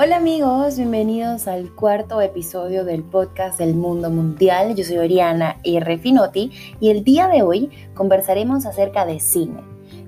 [0.00, 4.76] Hola amigos, bienvenidos al cuarto episodio del podcast del mundo mundial.
[4.76, 5.98] Yo soy Oriana R.
[5.98, 9.60] Finotti y el día de hoy conversaremos acerca de cine.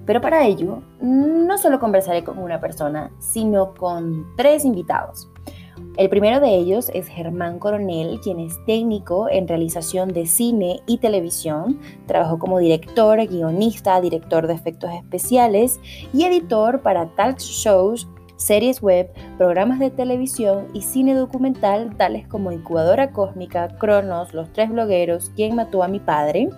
[0.07, 5.29] Pero para ello, no solo conversaré con una persona, sino con tres invitados.
[5.97, 10.99] El primero de ellos es Germán Coronel, quien es técnico en realización de cine y
[10.99, 11.81] televisión.
[12.07, 15.81] Trabajó como director, guionista, director de efectos especiales
[16.13, 18.07] y editor para talk shows
[18.41, 24.71] series web, programas de televisión y cine documental tales como Incubadora Cósmica, Cronos, Los Tres
[24.71, 26.49] Blogueros, Quién Mató a mi Padre.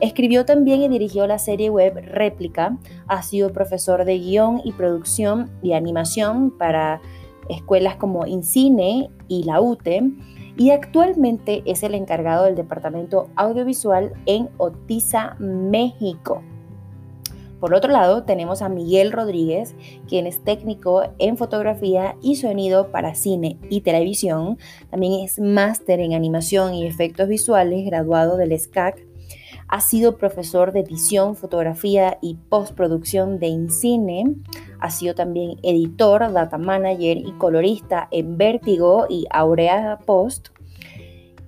[0.00, 2.78] Escribió también y dirigió la serie web Réplica.
[3.08, 7.00] Ha sido profesor de guion y producción y animación para
[7.48, 10.12] escuelas como INCINE y la UTE
[10.56, 16.42] y actualmente es el encargado del departamento audiovisual en Otiza, México.
[17.66, 19.74] Por otro lado, tenemos a Miguel Rodríguez,
[20.06, 24.56] quien es técnico en fotografía y sonido para cine y televisión.
[24.88, 29.04] También es máster en animación y efectos visuales, graduado del SCAC.
[29.66, 34.36] Ha sido profesor de edición, fotografía y postproducción de InCine.
[34.78, 40.50] Ha sido también editor, data manager y colorista en Vértigo y Aurea Post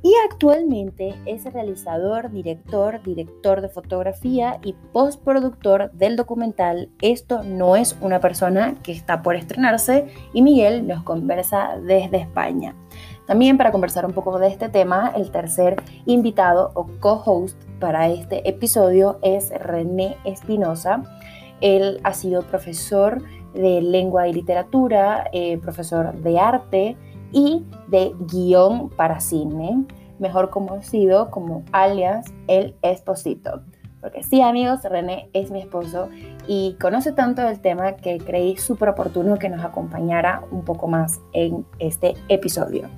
[0.03, 7.97] y actualmente es realizador, director, director de fotografía y postproductor del documental Esto no es
[8.01, 12.77] una persona que está por estrenarse y Miguel nos conversa desde España.
[13.27, 18.49] También para conversar un poco de este tema, el tercer invitado o co-host para este
[18.49, 21.03] episodio es René Espinosa.
[21.61, 23.21] Él ha sido profesor
[23.53, 26.97] de lengua y literatura, eh, profesor de arte,
[27.33, 29.85] y de guion para cine,
[30.19, 33.63] mejor conocido como alias El Esposito.
[34.01, 36.09] Porque sí, amigos, René es mi esposo
[36.47, 41.21] y conoce tanto del tema que creí súper oportuno que nos acompañara un poco más
[41.33, 42.89] en este episodio.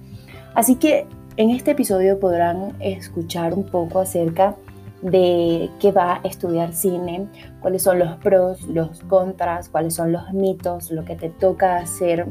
[0.55, 4.57] Así que en este episodio podrán escuchar un poco acerca
[5.01, 7.29] de qué va a estudiar cine,
[7.61, 12.27] cuáles son los pros, los contras, cuáles son los mitos, lo que te toca hacer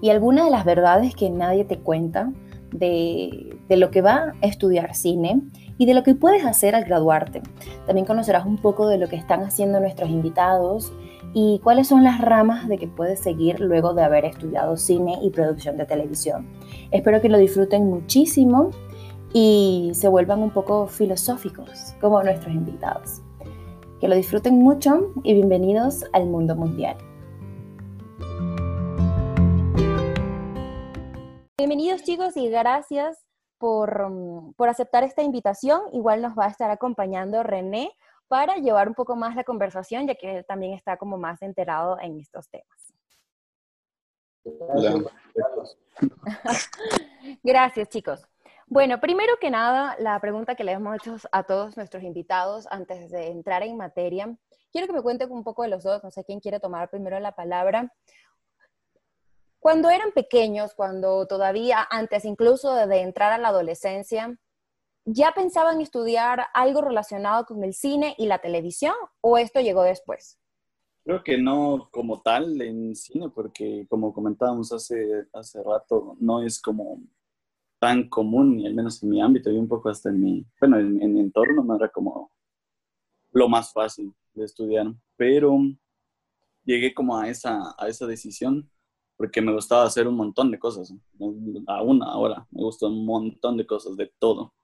[0.00, 2.32] y algunas de las verdades que nadie te cuenta
[2.72, 5.40] de, lo que va a estudiar cine
[5.78, 7.42] y de lo que puedes hacer al graduarte.
[7.86, 10.92] También conocerás un poco de lo que están haciendo nuestros invitados
[11.32, 15.30] y cuáles son las ramas de que puedes seguir luego de haber estudiado cine y
[15.30, 16.46] producción de televisión.
[16.90, 18.70] Espero que lo disfruten muchísimo
[19.32, 23.22] y se vuelvan un poco filosóficos como nuestros invitados.
[24.00, 26.96] Que lo disfruten mucho y bienvenidos al mundo mundial.
[31.60, 33.22] Bienvenidos chicos y gracias
[33.60, 35.82] mm, por, aceptar esta invitación.
[35.92, 37.94] Igual nos va a estar acompañando René
[38.28, 41.98] para llevar un poco más la conversación, ya que él también está como más enterado
[42.00, 42.94] en estos temas.
[47.42, 48.26] Gracias, chicos.
[48.66, 53.10] Bueno, primero que nada, la pregunta que le hemos hecho a todos nuestros invitados antes
[53.10, 54.34] de entrar en materia,
[54.72, 57.20] quiero que me cuenten un poco de los dos, no sé quién quiere tomar primero
[57.20, 57.92] la palabra.
[59.60, 64.38] Cuando eran pequeños, cuando todavía antes incluso de entrar a la adolescencia,
[65.04, 70.38] ¿ya pensaban estudiar algo relacionado con el cine y la televisión o esto llegó después?
[71.04, 76.60] Creo que no como tal en cine, porque como comentábamos hace, hace rato, no es
[76.60, 77.02] como
[77.78, 80.78] tan común, y al menos en mi ámbito y un poco hasta en mi, bueno,
[80.78, 82.30] en, mi entorno no era como
[83.32, 85.58] lo más fácil de estudiar, pero
[86.64, 88.70] llegué como a esa, a esa decisión
[89.20, 90.94] porque me gustaba hacer un montón de cosas.
[91.66, 94.54] Aún ahora me gustó un montón de cosas, de todo.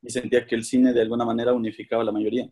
[0.00, 2.48] Y sentía que el cine de alguna manera unificaba la mayoría.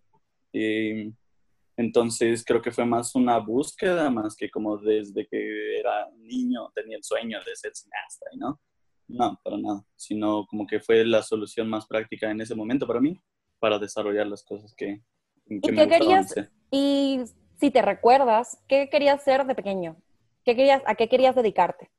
[1.76, 6.96] entonces creo que fue más una búsqueda, más que como desde que era niño tenía
[6.96, 8.60] el sueño de ser cineasta, ¿no?
[9.06, 13.00] No, para nada, sino como que fue la solución más práctica en ese momento para
[13.00, 13.16] mí,
[13.60, 15.00] para desarrollar las cosas que,
[15.46, 16.34] que ¿Y qué querías?
[16.72, 17.20] Y
[17.60, 19.96] si te recuerdas, ¿qué querías hacer de pequeño?
[20.44, 21.90] Querías, ¿A qué querías dedicarte?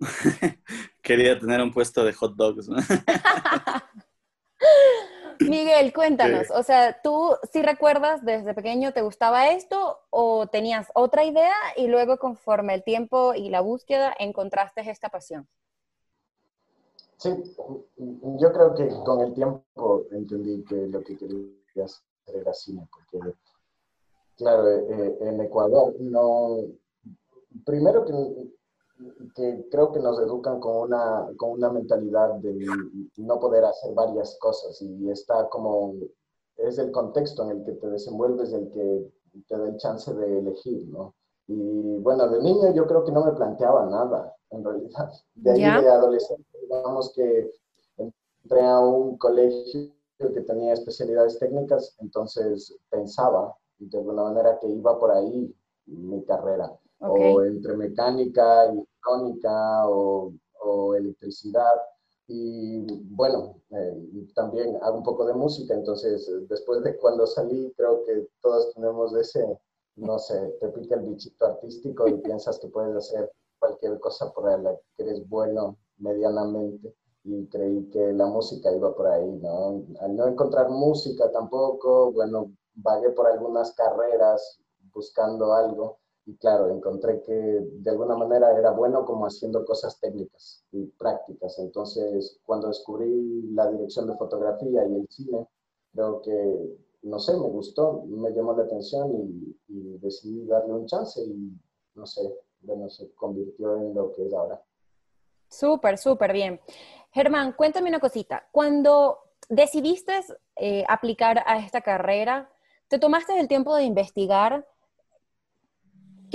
[1.02, 2.68] Quería tener un puesto de hot dogs.
[5.40, 11.24] Miguel, cuéntanos, o sea, ¿tú sí recuerdas desde pequeño te gustaba esto o tenías otra
[11.24, 15.46] idea y luego conforme el tiempo y la búsqueda encontraste esta pasión?
[17.18, 17.30] Sí,
[17.96, 22.04] yo creo que con el tiempo entendí que lo que quería hacer
[22.34, 23.32] era cine, porque,
[24.36, 26.58] claro, eh, en Ecuador no,
[27.64, 32.66] primero que, creo que nos educan con una, con una mentalidad de
[33.18, 35.94] no poder hacer varias cosas y está como,
[36.56, 39.12] es el contexto en el que te desenvuelves el que
[39.46, 41.14] te da el chance de elegir, ¿no?
[41.48, 45.12] Y bueno, de niño yo creo que no me planteaba nada, en realidad.
[45.34, 47.52] De ahí de adolescente, digamos que
[47.98, 54.98] entré a un colegio que tenía especialidades técnicas, entonces pensaba de alguna manera que iba
[54.98, 55.54] por ahí
[55.86, 60.32] mi carrera, o entre mecánica, electrónica o,
[60.62, 61.76] o electricidad.
[62.28, 62.84] Y
[63.14, 68.26] bueno, eh, también hago un poco de música, entonces después de cuando salí, creo que
[68.42, 69.58] todos tenemos ese,
[69.96, 74.60] no sé, te pica el bichito artístico y piensas que puedes hacer cualquier cosa por
[74.60, 76.94] la que eres bueno medianamente.
[77.24, 79.84] Y creí que la música iba por ahí, ¿no?
[80.00, 84.60] Al no encontrar música tampoco, bueno, vagué por algunas carreras
[84.92, 90.64] buscando algo y claro, encontré que de alguna manera era bueno como haciendo cosas técnicas
[90.72, 91.56] y prácticas.
[91.60, 95.46] Entonces, cuando descubrí la dirección de fotografía y el cine,
[95.92, 99.56] creo que, no sé, me gustó, me llamó la atención y,
[99.98, 101.52] decidí darle un chance y,
[101.94, 102.20] no sé,
[102.60, 104.60] bueno, se convirtió en lo que es ahora.
[105.48, 106.60] Súper, súper bien.
[107.12, 108.48] Germán, cuéntame una cosita.
[108.52, 109.18] Cuando
[109.48, 110.12] decidiste
[110.56, 112.50] eh, aplicar a esta carrera,
[112.88, 114.66] ¿te tomaste el tiempo de investigar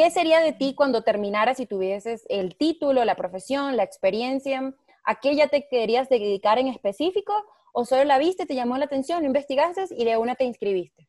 [0.02, 4.74] ¿Qué sería de ti cuando terminaras y tuvieses el título, la profesión, la experiencia?
[5.04, 7.32] ¿A qué ya te querías dedicar en específico?
[7.72, 11.08] ¿O solo la viste, te llamó la atención, investigaste y de una te inscribiste?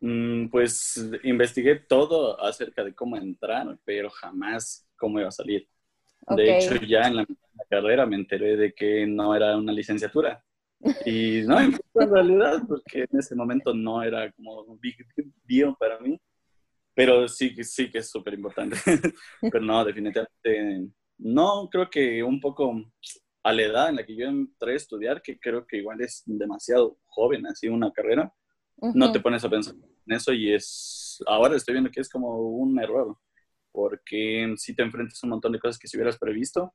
[0.00, 5.68] Mm, pues investigué todo acerca de cómo entrar, pero jamás cómo iba a salir.
[6.30, 7.26] De hecho, ya en la,
[7.68, 10.42] carrera me enteré de que no era una licenciatura.
[11.04, 15.06] Y no en realidad, porque en ese momento no era como un big
[15.46, 16.18] deal para mí.
[16.94, 18.76] Pero sí, sí que es súper importante.
[19.40, 22.74] Pero no, definitivamente no, creo que un poco
[23.42, 26.22] a la edad en la que yo entré a estudiar, que creo que igual es
[26.26, 28.32] demasiado joven, así una carrera,
[28.94, 32.38] no te pones a pensar en eso y es, ahora estoy viendo que es como
[32.38, 33.16] un error,
[33.70, 36.74] porque si te enfrentas a un montón de cosas que si hubieras previsto,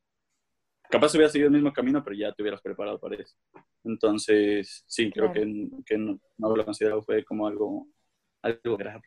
[0.89, 3.35] capaz hubieras seguido el mismo camino, pero ya te hubieras preparado para eso.
[3.83, 5.41] Entonces, sí, creo que,
[5.85, 7.87] que no, no, lo considero fue como algo,
[8.41, 9.03] algo grave.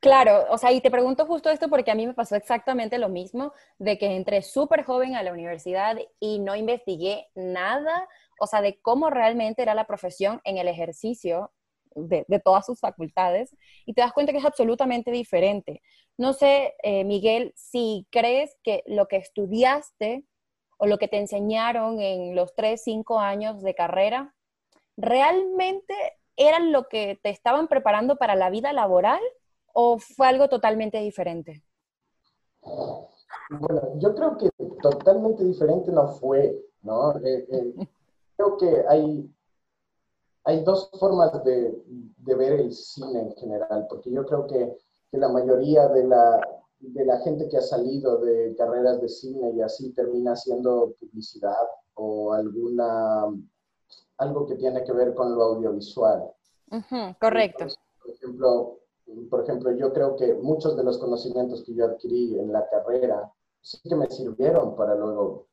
[0.00, 3.08] Claro, o sea, y te pregunto justo esto porque a mí me pasó exactamente lo
[3.08, 8.08] mismo, de que entré súper joven a la universidad y no investigué nada,
[8.38, 11.52] o sea, de cómo realmente era la profesión en el ejercicio
[11.94, 13.56] de, todas sus facultades,
[13.86, 15.82] y te das cuenta que es absolutamente diferente.
[16.18, 20.24] No sé, eh, Miguel, si crees que lo que estudiaste
[20.78, 24.34] o lo que te enseñaron en los tres, cinco años de carrera,
[24.98, 25.94] realmente
[26.36, 29.20] eran lo que te estaban preparando para la vida laboral
[29.78, 31.62] o fue algo totalmente diferente?
[33.50, 34.48] Bueno, yo creo que
[34.80, 37.14] totalmente diferente no fue, ¿no?
[37.18, 37.74] Eh, eh,
[38.36, 39.30] creo que hay,
[40.44, 41.78] hay dos formas de,
[42.16, 44.78] de, ver el cine en general, porque yo creo que,
[45.10, 46.40] que la mayoría de la,
[46.78, 51.66] de la gente que ha salido de carreras de cine y así termina haciendo publicidad
[51.94, 53.26] o alguna
[54.16, 56.32] algo que tiene que ver con lo audiovisual.
[57.20, 57.66] correcto.
[58.00, 58.78] por ejemplo,
[59.30, 63.32] por ejemplo, yo creo que muchos de los conocimientos que yo adquirí en la carrera
[63.60, 65.46] sí que me sirvieron para luego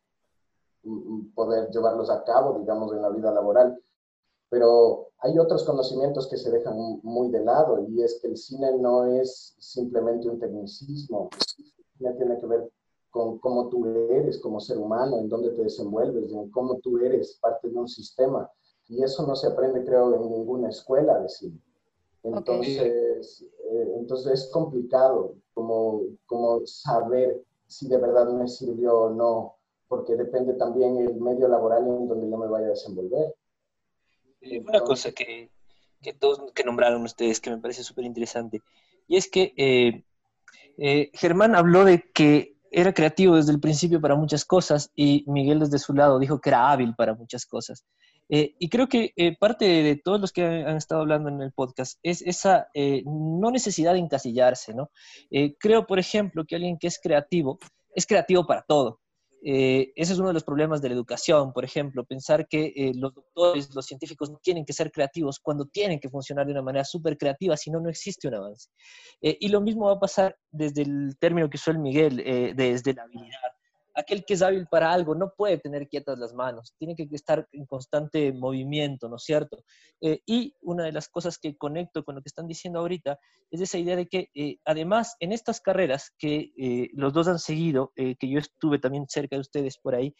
[0.83, 3.79] mm, mm, poder llevarlos a cabo, digamos, en la vida laboral.
[4.49, 8.77] Pero hay otros conocimientos que se dejan muy de lado y es que el cine
[8.77, 11.29] no es simplemente un tecnicismo,
[11.99, 12.71] el tiene que ver
[13.09, 17.37] con cómo tú eres como ser humano, en dónde te desenvuelves, en cómo tú eres
[17.39, 18.49] parte de un sistema.
[18.87, 21.59] Y eso no se aprende, creo, en ninguna escuela de cine.
[22.23, 29.55] Entonces, eh, entonces es complicado como, como saber si de verdad me sirvió o no,
[29.87, 33.35] porque depende también el medio laboral en donde yo me vaya a desenvolver.
[34.41, 35.49] Eh, una cosa que,
[36.01, 38.61] que, todos que nombraron ustedes que me parece súper interesante,
[39.07, 39.53] y es que
[40.77, 45.59] eh, Germán habló de que era creativo desde el principio para muchas cosas y Miguel
[45.59, 47.85] desde su lado dijo que era hábil para muchas cosas.
[48.29, 51.51] Eh, y creo que eh, parte de todos los que han, estado hablando en el
[51.51, 54.91] podcast es esa eh, no necesidad de encasillarse, ¿no?
[55.59, 57.59] creo, por ejemplo, que alguien que es creativo
[57.95, 58.99] es creativo para todo.
[59.41, 63.73] ese es uno de los problemas de la educación, por ejemplo, pensar que los doctores,
[63.75, 67.17] los científicos no tienen que ser creativos cuando tienen que funcionar de una manera súper
[67.17, 68.69] creativa, si no, no existe un avance.
[69.21, 72.17] y lo mismo va a pasar desde el término que usó el Miguel,
[72.55, 73.52] desde la habilidad
[73.95, 77.47] aquel que es hábil para algo no puede tener quietas las manos, tiene que estar
[77.51, 79.63] en constante movimiento, ¿no es cierto?
[80.01, 83.19] Eh, y una de las cosas que conecto con lo que están diciendo ahorita
[83.51, 87.39] es esa idea de que eh, además en estas carreras que eh, los dos han
[87.39, 90.13] seguido, que yo estuve también cerca de ustedes por ahí,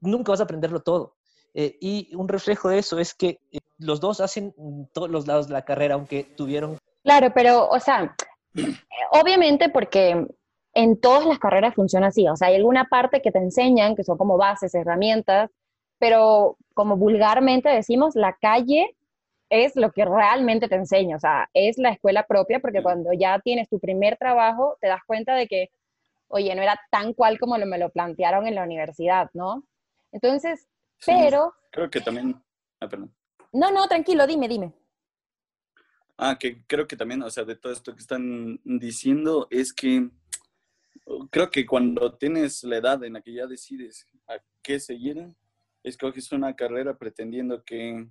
[0.00, 1.16] nunca vas a aprenderlo todo.
[1.54, 3.40] y un reflejo de eso es que
[3.78, 4.54] los dos hacen
[4.92, 6.78] todos los lados de la carrera, aunque tuvieron...
[7.02, 8.14] Claro, pero, o sea,
[9.12, 10.26] Obviamente porque
[10.74, 14.04] en todas las carreras funciona así, o sea, hay alguna parte que te enseñan, que
[14.04, 15.50] son como bases, herramientas,
[15.98, 18.96] pero como vulgarmente decimos, la calle
[19.50, 23.40] es lo que realmente te enseña, o sea, es la escuela propia, porque cuando ya
[23.40, 25.70] tienes tu primer trabajo, te das cuenta de que,
[26.28, 29.64] oye, no era tan cual como me lo plantearon en la universidad, ¿no?
[30.12, 30.68] Entonces,
[31.04, 31.52] pero...
[31.72, 32.40] Creo que también...
[32.78, 33.12] Ah, perdón.
[33.52, 34.72] No, no, tranquilo, dime, dime.
[36.16, 40.10] Ah, que creo que también, o sea, de todo esto que están diciendo, es que
[41.30, 45.34] creo que cuando tienes la edad en la que ya decides a qué seguir,
[45.82, 48.08] escoges una carrera pretendiendo que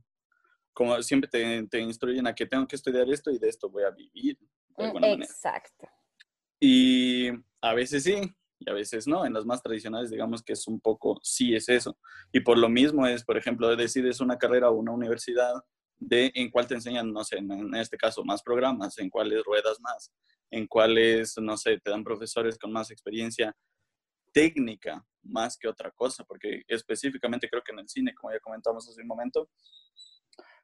[0.73, 3.91] como siempre te, instruyen a que tengo que estudiar esto y de esto voy a
[3.91, 4.37] vivir.
[4.77, 5.87] Mm, exacto.
[6.59, 7.29] Y
[7.61, 8.15] a veces sí,
[8.59, 9.25] y a veces no.
[9.25, 11.97] En las más tradicionales, digamos que es un poco, sí es eso.
[12.31, 15.53] Y por lo mismo es, por ejemplo, decides una carrera o una universidad
[15.99, 19.79] de en cuál te enseñan, no sé, en este caso, más programas, en cuáles ruedas
[19.81, 20.11] más,
[20.49, 23.55] en cuáles, no sé, te dan profesores con más experiencia
[24.31, 28.87] técnica más que otra cosa, porque específicamente creo que en el cine, como ya comentamos
[28.87, 29.49] hace un momento,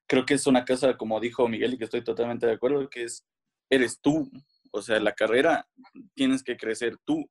[0.07, 3.03] creo que es una casa, como dijo Miguel, y que estoy totalmente de acuerdo, que
[3.03, 3.25] es,
[3.69, 4.31] eres tú.
[4.71, 5.67] O sea, la carrera
[6.13, 7.29] tienes que crecer tú,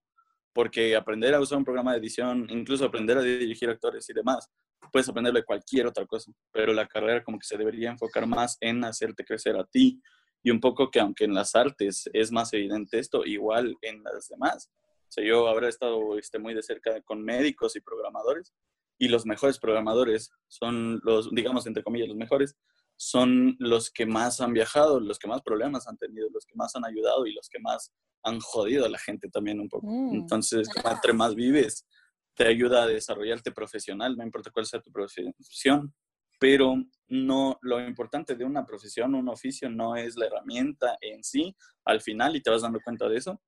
[0.52, 4.50] porque aprender a usar un programa de edición, incluso aprender a dirigir actores y demás,
[4.92, 8.56] puedes aprender de cualquier otra cosa, pero la carrera como que se debería enfocar más
[8.60, 10.00] en hacerte crecer a ti.
[10.42, 14.28] Y un poco que aunque en las artes es más evidente esto, igual en las
[14.28, 14.70] demás.
[14.76, 18.52] O sea, yo habré estado este, muy de cerca con médicos y programadores
[18.98, 22.56] y los mejores programadores son los, digamos, entre comillas, los mejores,
[22.96, 26.74] son los que más han viajado, los que más problemas han tenido, los que más
[26.76, 29.86] han ayudado y los que más han jodido a la gente también un poco.
[29.86, 30.14] Mm.
[30.14, 31.86] Entonces, entre más vives,
[32.34, 35.94] te ayuda a desarrollarte profesional, no importa cuál sea tu profesión,
[36.38, 36.74] pero
[37.08, 42.00] no lo importante de una profesión, un oficio, no es la herramienta en sí al
[42.00, 43.40] final y te vas dando cuenta de eso,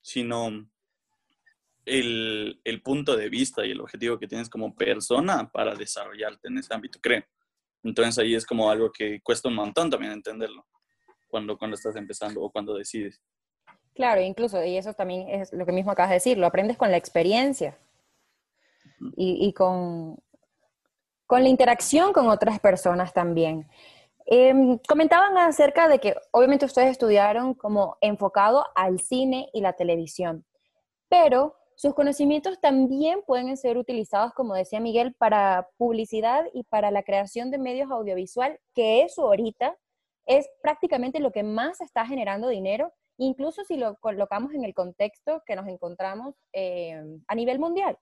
[0.00, 0.48] sino
[1.84, 6.58] el, el, punto de vista y el objetivo que tienes como persona para desarrollarte en
[6.58, 7.22] ese ámbito, creo.
[7.82, 10.66] Entonces ahí es como algo que cuesta un montón también entenderlo
[11.28, 13.20] cuando, cuando estás empezando o cuando decides.
[13.94, 16.90] Claro, incluso, y eso también es lo que mismo acabas de decir, lo aprendes con
[16.90, 17.78] la experiencia
[19.16, 20.16] y, con,
[21.26, 23.68] con la interacción con otras personas también.
[24.26, 30.46] Em, comentaban acerca de que obviamente ustedes estudiaron como enfocado al cine y la televisión,
[31.08, 37.02] pero sus conocimientos también pueden ser utilizados, como decía Miguel, para publicidad y para la
[37.02, 39.76] creación de medios audiovisual, que eso ahorita
[40.26, 45.42] es prácticamente lo que más está generando dinero, incluso si lo colocamos en el contexto
[45.46, 47.98] que nos encontramos eh, a nivel mundial.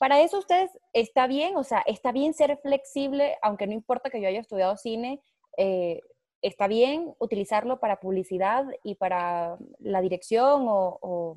[0.00, 4.20] Para eso ustedes está bien, o sea, está bien ser flexible, aunque no importa que
[4.20, 5.22] yo haya estudiado cine,
[5.58, 6.00] eh,
[6.40, 11.36] está bien utilizarlo para publicidad y para la dirección o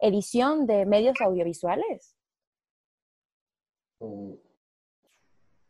[0.00, 2.14] edición de medios audiovisuales?
[4.00, 4.34] Mm,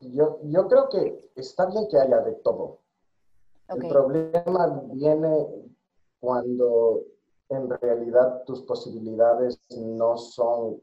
[0.00, 2.80] yo, yo creo que está bien que haya de todo.
[3.68, 5.46] El problema viene
[6.20, 7.02] cuando
[7.48, 10.82] en realidad tus posibilidades no son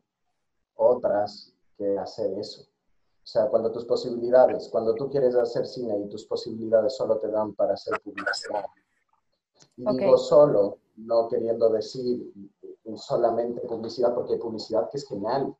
[0.81, 2.63] otras que hacer eso.
[3.23, 7.29] O sea, cuando tus posibilidades, cuando tú quieres hacer cine y tus posibilidades solo te
[7.29, 8.65] dan para hacer publicidad.
[9.77, 12.33] Y digo solo, no queriendo decir
[12.97, 15.55] solamente publicidad, porque hay publicidad que es genial,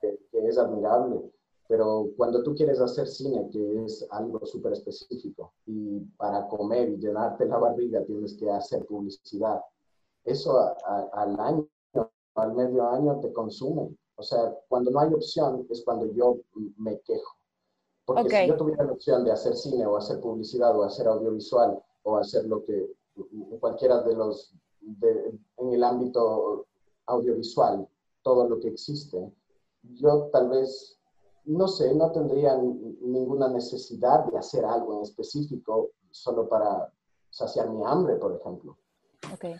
[0.00, 1.32] que, es admirable,
[1.68, 6.96] pero cuando tú quieres hacer cine, que es algo súper específico, y para comer y
[6.98, 9.62] llenarte la barriga tienes que hacer publicidad,
[10.24, 10.74] eso
[11.12, 11.68] al año,
[12.34, 13.96] al medio año te consume.
[14.16, 16.38] O sea, cuando no hay opción es cuando yo
[16.78, 17.36] me quejo.
[18.04, 21.82] Porque si yo tuviera la opción de hacer cine o hacer publicidad o hacer audiovisual
[22.02, 22.90] o hacer lo que
[23.60, 24.54] cualquiera de los
[25.00, 26.66] en el ámbito
[27.06, 27.88] audiovisual,
[28.22, 29.32] todo lo que existe,
[29.94, 30.98] yo tal vez,
[31.44, 36.92] no sé, no tendría ninguna necesidad de hacer algo en específico solo para
[37.30, 38.76] saciar mi hambre, por ejemplo.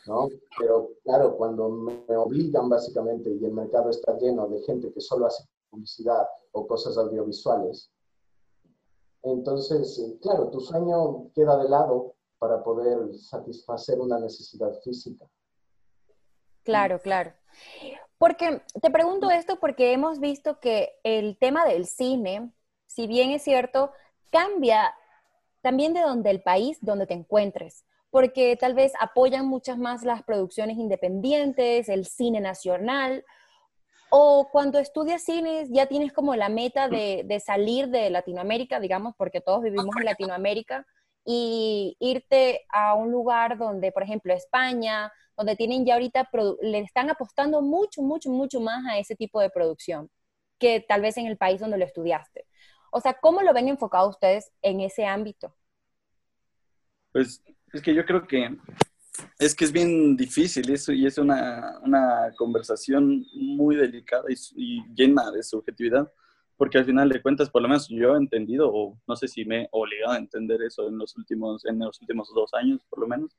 [0.06, 0.28] ¿No?
[0.59, 5.26] Pero claro, cuando me obligan básicamente y el mercado está lleno de gente que solo
[5.26, 7.90] hace publicidad o cosas audiovisuales,
[9.23, 15.26] entonces, claro, tu sueño queda de lado para poder satisfacer una necesidad física.
[16.62, 17.33] Claro, claro.
[18.18, 22.52] Porque te pregunto esto porque hemos visto que el tema del cine,
[22.87, 23.92] si bien es cierto,
[24.30, 24.94] cambia
[25.62, 30.23] también de donde el país donde te encuentres, porque tal vez apoyan muchas más las
[30.23, 33.25] producciones independientes, el cine nacional,
[34.09, 39.16] o cuando estudias cine ya tienes como la meta de, de salir de Latinoamérica, digamos,
[39.18, 40.87] porque todos vivimos en Latinoamérica,
[41.25, 46.30] y irte a un lugar donde, por ejemplo, España, donde tienen ya ahorita,
[46.62, 50.09] le están apostando mucho, mucho, mucho más a ese tipo de producción
[50.61, 52.47] que tal vez en el país donde lo estudiaste.
[52.92, 55.52] O sea, ¿cómo lo ven enfocado ustedes en ese ámbito?
[57.11, 57.42] Pues
[57.74, 58.56] es que yo creo que
[59.38, 64.24] es que es bien difícil eso y es una, una conversación muy delicada
[64.56, 66.10] y, llena de subjetividad,
[66.56, 69.44] porque al final de cuentas, por lo menos yo he entendido, o no sé si
[69.44, 73.00] me he obligado a entender eso en los últimos, en los últimos dos años, por
[73.00, 73.36] lo menos,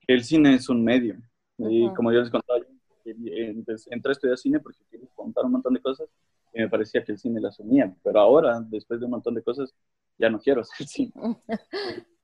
[0.00, 1.16] que el cine es un medio.
[1.58, 2.60] Y como yo les contaba,
[3.04, 6.08] entré a estudiar cine porque quería contar un montón de cosas
[6.52, 9.42] y me parecía que el cine las unía, pero ahora, después de un montón de
[9.42, 9.74] cosas,
[10.18, 11.12] ya no quiero hacer cine.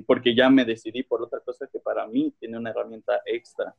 [0.00, 3.74] porque ya me decidí por otra cosa que para mí tiene una herramienta extra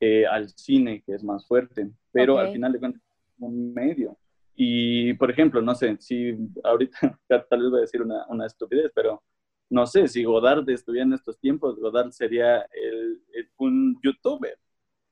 [0.00, 3.02] eh, al cine que es más fuerte, pero al final de cuentas
[3.38, 4.18] un medio.
[4.54, 8.90] Y, por ejemplo, no sé, si ahorita tal vez voy a decir una, una estupidez,
[8.94, 9.22] pero
[9.70, 13.22] no sé, si Godard estuviera en estos tiempos, Godard sería el,
[13.56, 14.58] un youtuber,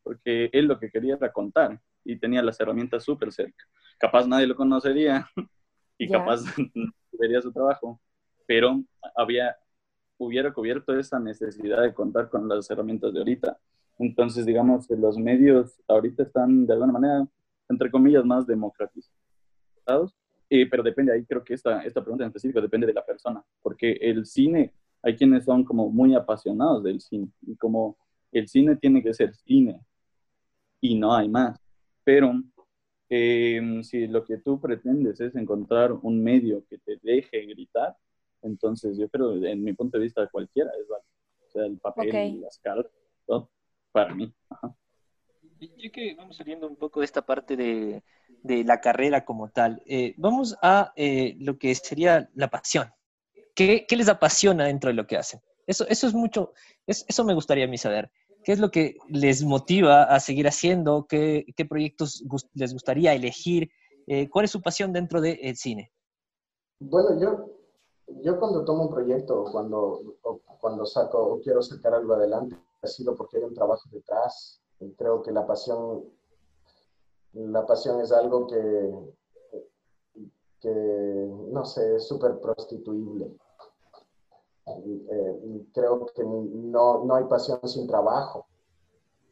[0.02, 3.64] porque él lo que quería era contar y tenía las herramientas súper cerca.
[3.98, 5.26] Capaz nadie lo conocería
[5.98, 6.42] y capaz
[7.12, 8.00] vería su trabajo,
[8.46, 8.82] pero
[9.16, 9.56] había
[10.20, 13.58] hubiera cubierto esa necesidad de contar con las herramientas de ahorita.
[13.98, 17.26] Entonces, digamos que los medios ahorita están de alguna manera,
[17.70, 20.14] entre comillas, más democratizados,
[20.50, 23.42] eh, pero depende, ahí creo que esta, esta pregunta en específico depende de la persona,
[23.62, 27.96] porque el cine, hay quienes son como muy apasionados del cine, y como
[28.30, 29.80] el cine tiene que ser cine,
[30.82, 31.58] y no hay más.
[32.04, 32.42] Pero
[33.08, 37.96] eh, si lo que tú pretendes es encontrar un medio que te deje gritar,
[38.42, 41.10] entonces, yo creo, en mi punto de vista, cualquiera es válido.
[41.46, 42.92] O sea, el papel, las cartas,
[43.26, 43.50] todo,
[43.92, 44.32] para mí.
[44.48, 44.74] Ajá.
[45.60, 48.02] Ya que vamos saliendo un poco de esta parte de,
[48.42, 52.90] de la carrera como tal, eh, vamos a eh, lo que sería la pasión.
[53.54, 55.40] ¿Qué, ¿Qué, les apasiona dentro de lo que hacen?
[55.66, 56.54] Eso, eso es mucho,
[56.86, 58.10] eso me gustaría a mí saber.
[58.42, 61.06] ¿Qué es lo que les motiva a seguir haciendo?
[61.06, 63.70] ¿Qué, qué proyectos les gustaría elegir?
[64.06, 65.92] Eh, ¿Cuál es su pasión dentro del cine?
[66.80, 67.59] Bueno, yo
[68.22, 70.16] yo cuando tomo un proyecto o cuando,
[70.60, 74.60] cuando saco o quiero sacar algo adelante, ha sido porque hay un trabajo detrás.
[74.96, 76.04] Creo que la pasión,
[77.32, 78.94] la pasión es algo que,
[80.60, 83.36] que no sé, es súper prostituible.
[84.66, 88.46] Eh, creo que no, no hay pasión sin trabajo.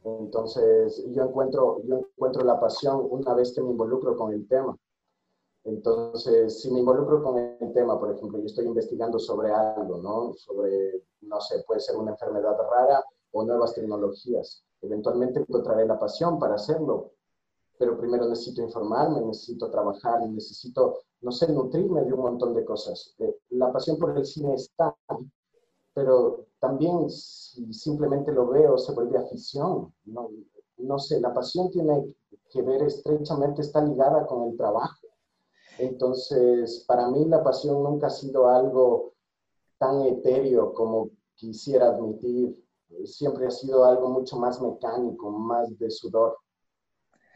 [0.05, 4.77] Entonces, yo encuentro, yo encuentro la pasión una vez que me involucro con el tema.
[5.69, 10.33] Entonces, si me involucro con el tema, por ejemplo, yo estoy investigando sobre algo, ¿no?
[10.35, 14.65] Sobre, no sé, puede ser una enfermedad rara o nuevas tecnologías.
[14.81, 17.13] Eventualmente encontraré la pasión para hacerlo,
[17.79, 23.15] pero primero necesito informarme, necesito trabajar, necesito, no sé, nutrirme de un montón de cosas.
[23.19, 24.97] Eh, la pasión por el cine está,
[25.93, 29.93] pero también si simplemente lo veo se vuelve afición.
[30.07, 30.31] No,
[30.79, 32.15] no sé, la pasión tiene
[32.49, 35.08] que ver estrechamente, está ligada con el trabajo.
[35.79, 39.15] Entonces, para mí la pasión nunca ha sido algo
[39.79, 42.63] tan etéreo como quisiera admitir.
[43.05, 46.39] Siempre ha sido algo mucho más mecánico, más de sudor.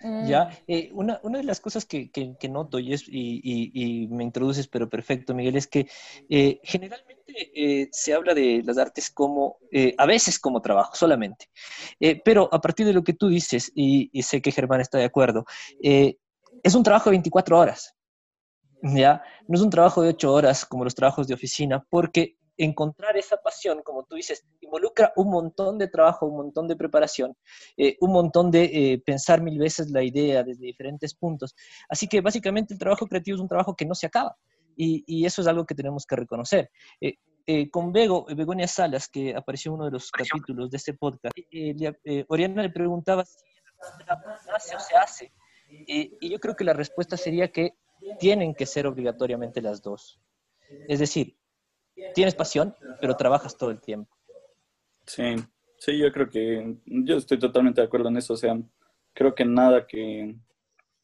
[0.03, 0.27] Mm.
[0.27, 4.25] Ya, eh, una, una, de las cosas que, que, noto y, es, y, y, me
[4.25, 5.89] introduces, pero perfecto, Miguel, es que
[6.29, 9.59] eh, generalmente eh, se habla de las artes como,
[9.97, 11.47] a veces como trabajo solamente,
[12.25, 15.45] pero a partir de lo que tú dices, y, sé que Germán está de acuerdo,
[15.81, 17.95] es un trabajo de 24 horas.
[18.83, 19.23] ¿Ya?
[19.49, 23.37] No es un trabajo de ocho horas como los trabajos de oficina, porque encontrar esa
[23.39, 27.35] pasión, como tú dices, involucra un montón de trabajo, un montón de preparación,
[27.77, 31.55] eh, un montón de eh, pensar mil veces la idea desde diferentes puntos.
[31.89, 34.37] Así que básicamente el trabajo creativo es un trabajo que no se acaba
[34.77, 36.71] y, eso es algo que tenemos que reconocer.
[37.01, 41.35] Eh, con Bego, Begonia Salas, que apareció en uno de los capítulos de este podcast,
[42.29, 43.45] Oriana le preguntaba si
[44.47, 45.33] nace o se hace.
[45.69, 47.75] y yo creo que la respuesta sería que
[48.19, 50.21] tienen que ser obligatoriamente las dos.
[50.89, 51.37] Es decir,
[52.15, 54.17] tienes pasión, pero trabajas todo el tiempo.
[55.07, 55.35] Sí,
[55.79, 58.35] sí, yo creo que yo estoy totalmente de acuerdo en eso.
[58.35, 58.59] O sea,
[59.13, 60.35] creo que nada que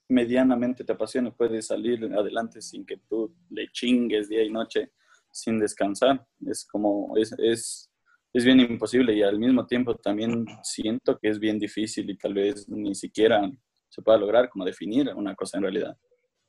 [0.09, 4.93] medianamente te apasione puede salir adelante sin que tú le chingues día y noche
[5.31, 6.27] sin descansar.
[6.47, 7.91] Es como, es, es,
[8.33, 12.35] es bien imposible y al mismo tiempo también siento que es bien difícil y tal
[12.35, 13.51] vez ni siquiera
[13.89, 15.97] se pueda lograr como definir una cosa en realidad.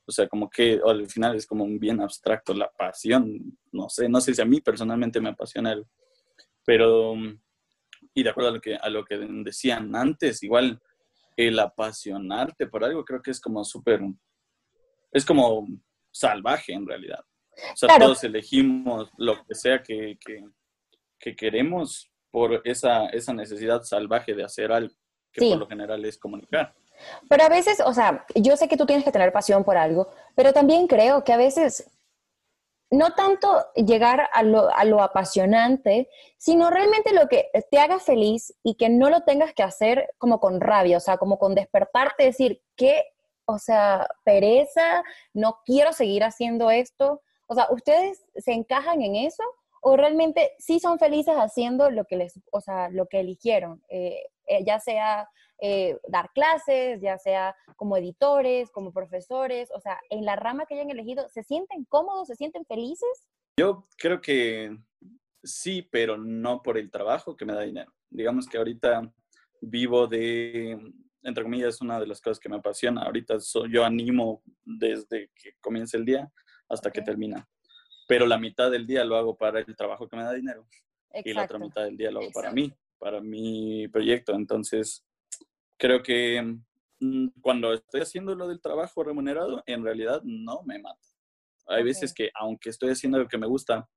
[0.10, 3.56] O sea, como que al final es como un bien abstracto la pasión.
[3.72, 5.86] No sé, no sé si a mí personalmente me apasiona el,
[6.66, 7.14] pero,
[8.14, 10.82] y de acuerdo a lo que, a lo que decían antes, igual
[11.38, 14.02] el apasionarte por algo creo que es como súper,
[15.12, 15.68] es como
[16.12, 17.24] salvaje en realidad.
[17.74, 20.18] O sea, todos elegimos lo que sea que,
[21.20, 24.96] que, queremos por esa, esa necesidad salvaje de hacer algo,
[25.32, 26.74] que por lo general es comunicar.
[27.30, 30.10] Pero a veces, o sea, yo sé que tú tienes que tener pasión por algo,
[30.36, 31.90] pero también creo que a veces
[32.92, 38.54] no tanto llegar a lo, a lo, apasionante, sino realmente lo que te haga feliz
[38.64, 42.24] y que no lo tengas que hacer como con rabia, o sea, como con despertarte,
[42.24, 43.04] decir, ¿qué?
[43.46, 47.22] O sea, pereza, no quiero seguir haciendo esto.
[47.48, 49.44] O sea, ¿ustedes se encajan en eso?
[49.82, 53.82] ¿O realmente sí son felices haciendo lo que les, o sea, lo que eligieron?
[53.90, 55.30] Eh, eh, ya sea
[55.62, 60.76] eh, dar clases, ya sea como editores, como profesores, o sea, en la rama que
[60.76, 63.28] hayan elegido, ¿se sienten cómodos, se sienten felices?
[63.58, 64.78] Yo creo que
[65.44, 67.94] sí, pero no por el trabajo que me da dinero.
[68.10, 69.14] Digamos que ahorita
[69.62, 70.78] vivo de,
[71.24, 73.04] entre comillas, es una de las cosas que me apasiona.
[73.04, 73.38] Ahorita
[73.70, 76.32] yo animo desde que comienza el día
[76.70, 77.48] hasta que termina.
[78.10, 80.66] Pero la mitad del día lo hago para el trabajo que me da dinero.
[81.24, 84.34] Y la otra mitad del día lo hago para mí, para mi proyecto.
[84.34, 85.06] Entonces,
[85.78, 86.58] creo que
[87.00, 91.08] mm, cuando estoy haciendo lo del trabajo remunerado, en realidad no me mata.
[91.68, 93.88] Hay veces que aunque estoy haciendo lo que me gusta,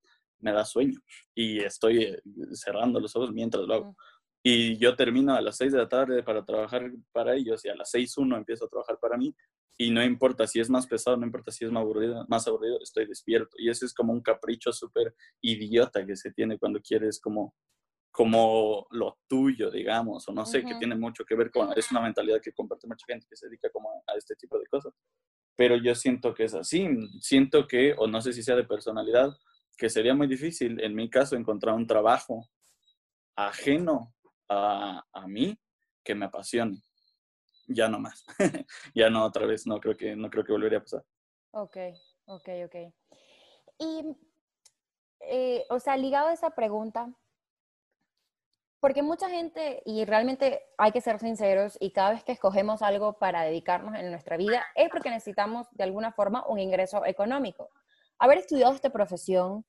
[0.40, 1.00] me da sueño
[1.34, 2.22] y estoy eh,
[2.52, 3.96] cerrando los ojos mientras lo hago.
[4.42, 7.76] Y yo termino a las 6 de la tarde para trabajar para ellos y a
[7.76, 9.34] las 6.1 empiezo a trabajar para mí
[9.78, 12.78] y no importa si es más pesado, no importa si es más aburrido, más aburrido,
[12.82, 13.56] estoy despierto.
[13.58, 17.54] Y ese es como un capricho súper idiota que se tiene cuando quieres como
[18.12, 22.02] como lo tuyo, digamos, o no sé, que tiene mucho que ver con, es una
[22.02, 24.92] mentalidad que comparte mucha gente que se dedica como a, este tipo de cosas.
[25.56, 26.86] Pero yo siento que es así,
[27.20, 29.34] siento que, o no sé si sea de personalidad,
[29.78, 32.50] que sería muy difícil, en mi caso, encontrar un trabajo
[33.34, 34.14] ajeno
[34.52, 35.58] a, mí
[36.04, 36.82] que me apasione.
[37.68, 38.24] Ya no más,
[38.94, 41.04] ya no otra vez, no creo que, no creo que volvería a pasar.
[41.52, 41.76] Ok,
[42.26, 42.74] ok, ok.
[43.78, 44.16] Y,
[45.20, 47.12] eh, o sea, ligado a esa pregunta,
[48.80, 53.12] porque mucha gente, y realmente hay que ser sinceros, y cada vez que escogemos algo
[53.18, 57.70] para dedicarnos en nuestra vida, es porque necesitamos de alguna forma un ingreso económico.
[58.18, 59.64] Haber estudiado esta profesión,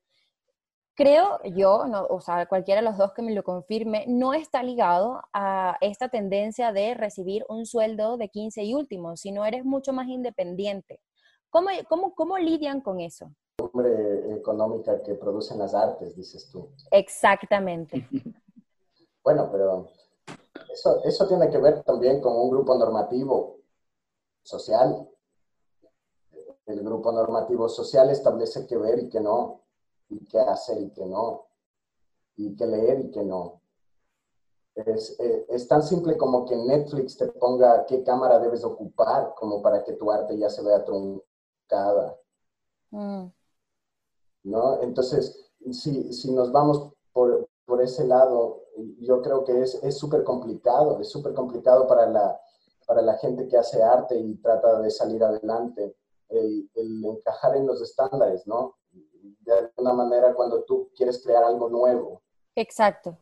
[0.95, 5.21] creo yo, o sea, cualquiera de los dos que me lo confirme, no está ligado
[5.33, 10.07] a esta tendencia de recibir un sueldo de 15 y último, sino eres mucho más
[10.07, 11.01] independiente.
[11.49, 13.31] ¿Cómo, cómo, cómo lidian con eso?
[13.59, 16.69] Hombre económica que producen las artes, dices tú.
[16.91, 18.07] Exactamente.
[19.25, 19.87] Bueno, pero
[20.69, 23.59] eso, eso tiene que ver también con un grupo normativo
[24.43, 25.09] social.
[26.65, 29.62] El grupo normativo social establece qué ver y qué no,
[30.13, 31.47] y qué hacer y qué no,
[32.35, 33.61] y qué leer y qué no.
[34.75, 39.61] Es, eh, es, tan simple como que Netflix te ponga qué cámara debes ocupar como
[39.61, 42.17] para que tu arte ya se vea truncada.
[42.89, 43.25] Mm.
[44.45, 44.81] ¿No?
[44.81, 48.63] Entonces, si, si nos vamos por, por ese lado,
[48.99, 52.39] yo creo que es súper complicado, es súper complicado para la,
[52.87, 55.95] para la gente que hace arte y trata de salir adelante,
[56.29, 58.75] el, el, encajar en los estándares, ¿no?
[59.39, 62.21] De alguna manera cuando tú quieres crear algo nuevo.
[62.55, 63.17] Exacto.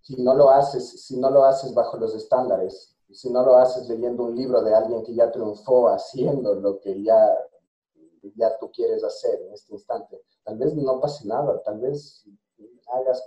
[0.00, 3.88] Si no lo haces, si no lo haces bajo los estándares, si no lo haces
[3.88, 7.36] leyendo un libro de alguien que ya triunfó haciendo lo que ya,
[8.34, 12.24] ya tú quieres hacer en este instante, tal vez no pase nada, tal vez
[12.92, 13.22] hagas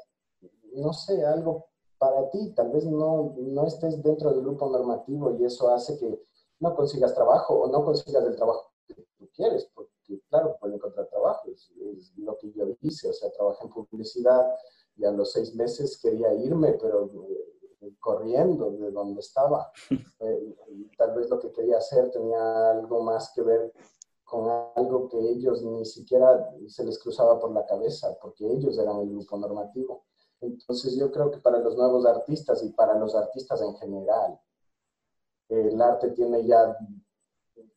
[0.73, 1.67] no sé, algo
[1.97, 6.21] para ti, tal vez no, no estés dentro del grupo normativo y eso hace que
[6.59, 9.91] no consigas trabajo o no consigas el trabajo que tú quieres, porque
[10.29, 11.71] claro, puedes encontrar trabajo, es,
[12.17, 14.45] lo que yo hice, o sea, trabajé en publicidad
[14.95, 17.09] y a los seis meses quería irme, pero
[17.81, 19.71] eh, corriendo de donde estaba.
[20.21, 20.53] Eh,
[20.97, 23.71] tal vez lo que quería hacer tenía algo más que ver
[24.25, 28.99] con algo que ellos ni siquiera se les cruzaba por la cabeza, porque ellos eran
[28.99, 30.03] el grupo normativo.
[30.41, 34.39] Entonces yo creo que para los nuevos artistas y para los artistas en general,
[35.47, 36.77] el arte tiene ya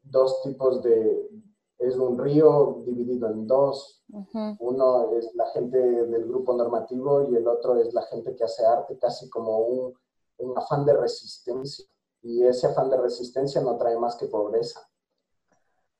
[0.02, 1.30] dos tipos de,
[1.82, 4.04] es un río dividido en dos.
[4.60, 8.64] Uno es la gente del grupo normativo y el otro es la gente que hace
[8.64, 9.94] arte casi como un,
[10.38, 11.84] un afán de resistencia.
[12.22, 14.80] Y ese afán de resistencia no trae más que pobreza.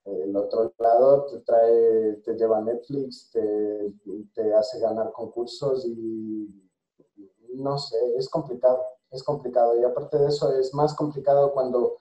[0.04, 3.94] El otro lado te trae, te lleva a Netflix, te,
[4.34, 6.48] te hace ganar concursos y
[7.54, 9.78] no sé, es complicado, es complicado.
[9.80, 11.96] Y aparte de eso, es más complicado cuando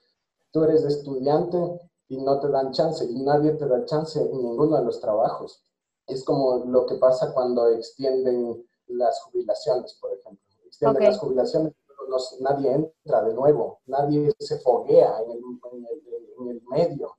[0.51, 1.57] tú eres estudiante
[2.11, 5.63] y no te dan chance y nadie te da chance en ninguno de los trabajos.
[6.05, 10.43] Es como lo que pasa cuando extienden las jubilaciones, por ejemplo.
[10.65, 15.39] Extienden las jubilaciones, pero nadie entra de nuevo, nadie se foguea en el,
[15.71, 16.01] en el,
[16.39, 17.15] en el medio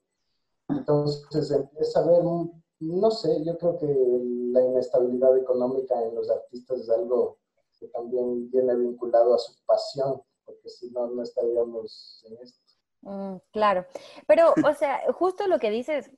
[0.68, 2.24] entonces empieza a haber
[2.80, 7.38] no sé, yo creo que la inestabilidad económica en los artistas es algo
[7.78, 12.60] que también viene vinculado a su pasión, porque si no, no estaríamos en esto.
[13.02, 13.84] Mm, claro,
[14.26, 16.10] pero, o sea, justo lo que dices,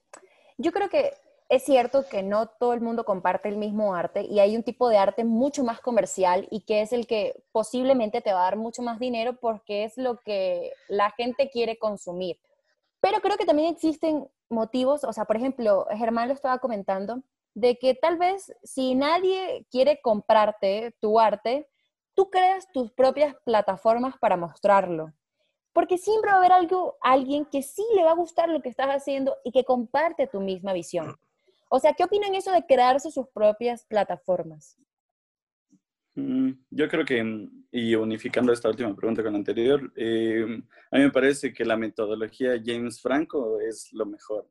[0.58, 1.14] yo creo que
[1.48, 4.88] es cierto que no todo el mundo comparte el mismo arte y hay un tipo
[4.88, 8.56] de arte mucho más comercial y que es el que posiblemente te va a dar
[8.56, 12.38] mucho más dinero porque es lo que la gente quiere consumir.
[13.00, 17.22] Pero creo que también existen motivos, o sea, por ejemplo, Germán lo estaba comentando,
[17.54, 21.68] de que tal vez si nadie quiere comprarte tu arte,
[22.14, 25.12] tú creas tus propias plataformas para mostrarlo.
[25.74, 28.70] Porque siempre va a haber algo, alguien que sí le va a gustar lo que
[28.70, 31.14] estás haciendo y que comparte tu misma visión.
[31.68, 34.78] O sea, ¿qué opinan eso de crearse sus propias plataformas?
[36.14, 40.46] Mm, yo creo que, y unificando esta última pregunta con la anterior, eh,
[40.90, 44.48] a mí me parece que la metodología James Franco es lo mejor.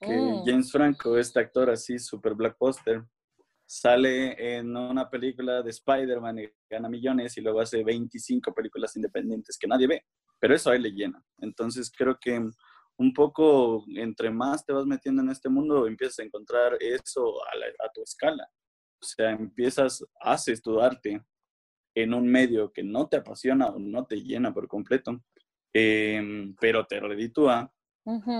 [0.00, 0.44] Que mm.
[0.44, 3.02] James Franco, este actor así, super blackbuster,
[3.64, 9.58] sale en una película de Spider-Man y gana millones y luego hace 25 películas independientes
[9.58, 10.04] que nadie ve,
[10.46, 11.20] pero eso a él le llena.
[11.38, 12.40] Entonces creo que
[12.98, 17.90] un poco entre más te vas metiendo en este mundo, empiezas a encontrar eso a,
[17.92, 18.48] tu escala.
[19.02, 21.20] O sea, empiezas, haces tu arte
[21.96, 25.20] en un medio que no te apasiona o no te llena por completo,
[25.74, 27.68] em, pero te reditúa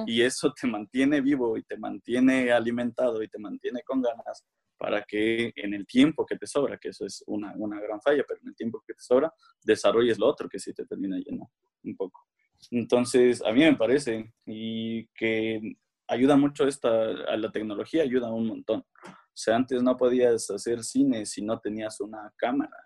[0.07, 4.45] y eso te mantiene vivo y te mantiene alimentado y te mantiene con ganas
[4.77, 8.25] para que en el tiempo que te sobra, que eso es una, una gran falla,
[8.27, 11.51] pero en el tiempo que te sobra, desarrolles lo otro que sí te termina llenando
[11.85, 12.27] un poco.
[12.71, 15.77] Entonces, a mí me parece y que
[16.09, 18.85] ayuda mucho esta, a la tecnología, ayuda un montón.
[19.05, 22.77] O sea, antes no podías hacer cine si no tenías una cámara,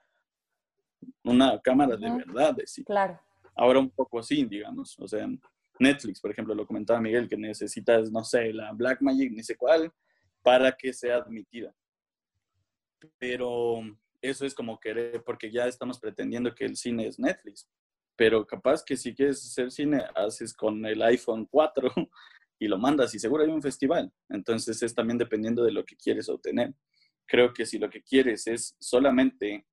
[1.24, 2.56] una cámara de verdad.
[2.66, 2.84] sí.
[2.84, 3.20] Claro.
[3.54, 4.98] Ahora un poco así, digamos.
[4.98, 5.28] O sea,
[5.78, 9.56] Netflix, por ejemplo, lo comentaba Miguel, que necesitas, no sé, la Black Magic, ni sé
[9.56, 9.92] cuál,
[10.42, 11.74] para que sea admitida.
[13.18, 13.80] Pero
[14.20, 17.68] eso es como querer, porque ya estamos pretendiendo que el cine es Netflix
[18.20, 21.90] pero capaz que si quieres hacer cine, haces con el iPhone 4
[22.58, 24.12] y lo mandas y seguro hay un festival.
[24.28, 26.74] Entonces es también dependiendo de lo que quieres obtener.
[27.26, 29.64] Creo que si lo que quieres es solamente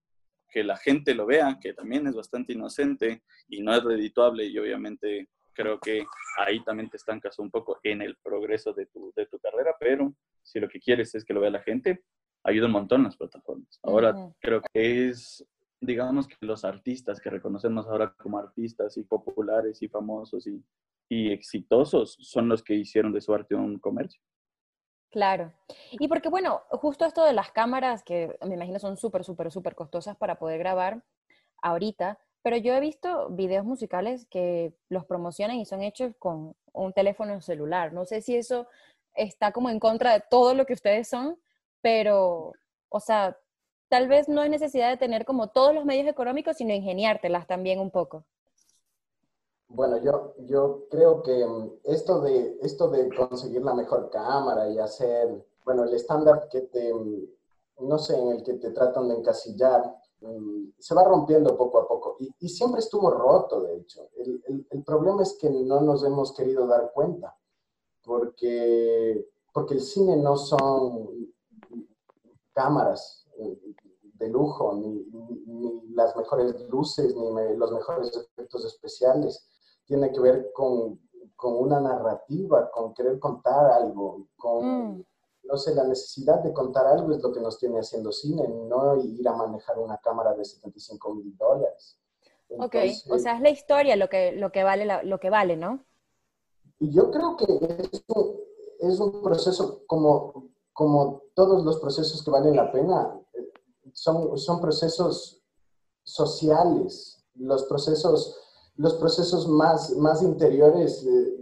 [0.50, 4.58] que la gente lo vea, que también es bastante inocente y no es redituable y
[4.58, 6.06] obviamente creo que
[6.38, 10.16] ahí también te estancas un poco en el progreso de tu, de tu carrera, pero
[10.48, 12.04] si lo que quieres es que lo vea la gente,
[12.44, 13.80] ayuda un montón las plataformas.
[13.84, 15.46] Ahora creo que es
[15.80, 20.64] digamos que los artistas que reconocemos ahora como artistas y populares y famosos y,
[21.10, 24.22] y exitosos son los que hicieron de su arte un comercio.
[25.10, 25.54] Claro.
[25.92, 29.74] Y porque, bueno, justo esto de las cámaras, que me imagino son súper, súper, súper
[29.74, 31.04] costosas para poder grabar
[31.62, 36.94] ahorita, pero yo he visto videos musicales que los promocionan y son hechos con un
[36.94, 37.94] teléfono celular.
[37.94, 38.68] No sé si eso
[39.18, 41.40] está como en contra de todo lo que ustedes son,
[41.82, 42.54] pero,
[42.90, 43.38] o sea,
[43.90, 47.80] tal vez no hay necesidad de tener como todos los medios económicos, sino ingeniártelas también
[47.80, 48.26] un poco.
[49.70, 54.80] Bueno, yo, yo creo que mm, esto de, esto de conseguir la mejor cámara y
[54.80, 57.26] hacer, bueno, el estándar que te, mm,
[57.82, 59.84] no sé, en el que te tratan de encasillar,
[60.22, 62.16] mm, se va rompiendo poco a poco.
[62.20, 64.10] Y, y siempre estuvo roto, de hecho.
[64.16, 67.36] El, el, el, problema es que no nos hemos querido dar cuenta,
[68.08, 71.10] porque, porque el cine no son
[72.54, 73.28] cámaras,
[74.14, 75.06] de lujo, ni,
[75.94, 79.48] las mejores luces, ni los mejores efectos especiales.
[79.86, 81.00] Tiene que ver con,
[81.36, 85.06] con una narrativa, con querer contar algo, con, mm.
[85.44, 88.96] no sé, la necesidad de contar algo es lo que nos tiene haciendo cine, no
[88.96, 92.00] ir a manejar una cámara de 75 mil dólares.
[92.50, 92.76] ok,
[93.12, 95.87] o sea, es la historia lo que, lo que, vale, lo que vale, ¿no?
[96.80, 97.46] Y yo creo que
[97.92, 98.36] es un,
[98.80, 103.20] es un proceso como, como todos los procesos que valen la pena,
[103.94, 105.42] son, son procesos
[106.04, 107.24] sociales.
[107.36, 108.40] Los procesos,
[108.76, 111.38] los procesos más, más interiores eh,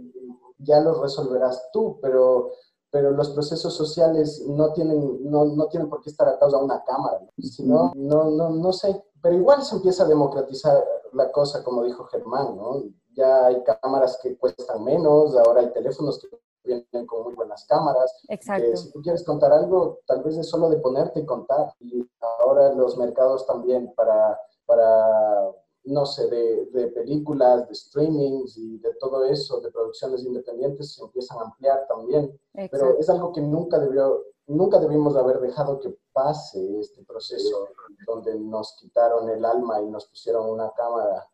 [0.58, 2.52] ya los resolverás tú, pero,
[2.90, 6.82] pero los procesos sociales no tienen, no, no tienen por qué estar atados a una
[6.84, 7.20] cámara.
[7.38, 9.04] sino no, no, no sé.
[9.22, 12.82] Pero igual se empieza a democratizar la cosa, como dijo Germán, ¿no?
[13.16, 16.28] Ya hay cámaras que cuestan menos, ahora hay teléfonos que
[16.64, 18.22] vienen con muy buenas cámaras.
[18.28, 18.76] Exacto.
[18.76, 21.72] si tú quieres contar algo, tal vez es solo de ponerte y contar.
[21.80, 22.06] Y
[22.40, 25.50] ahora los mercados también para, para
[25.84, 31.02] no sé, de, de, películas, de streamings y de todo eso, de producciones independientes, se
[31.02, 32.38] empiezan a ampliar también.
[32.52, 37.68] Pero es algo que nunca debió, nunca debimos haber dejado que pase este proceso
[38.06, 41.28] donde nos quitaron el alma y nos pusieron una cámara,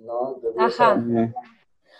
[0.00, 0.40] ¿no?
[0.58, 1.02] Ajá.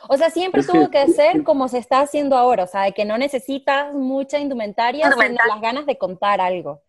[0.09, 3.05] O sea, siempre tuvo que, ser como se está haciendo ahora, o sea, de que
[3.05, 6.83] no necesitas mucha indumentaria, sino las ganas de contar algo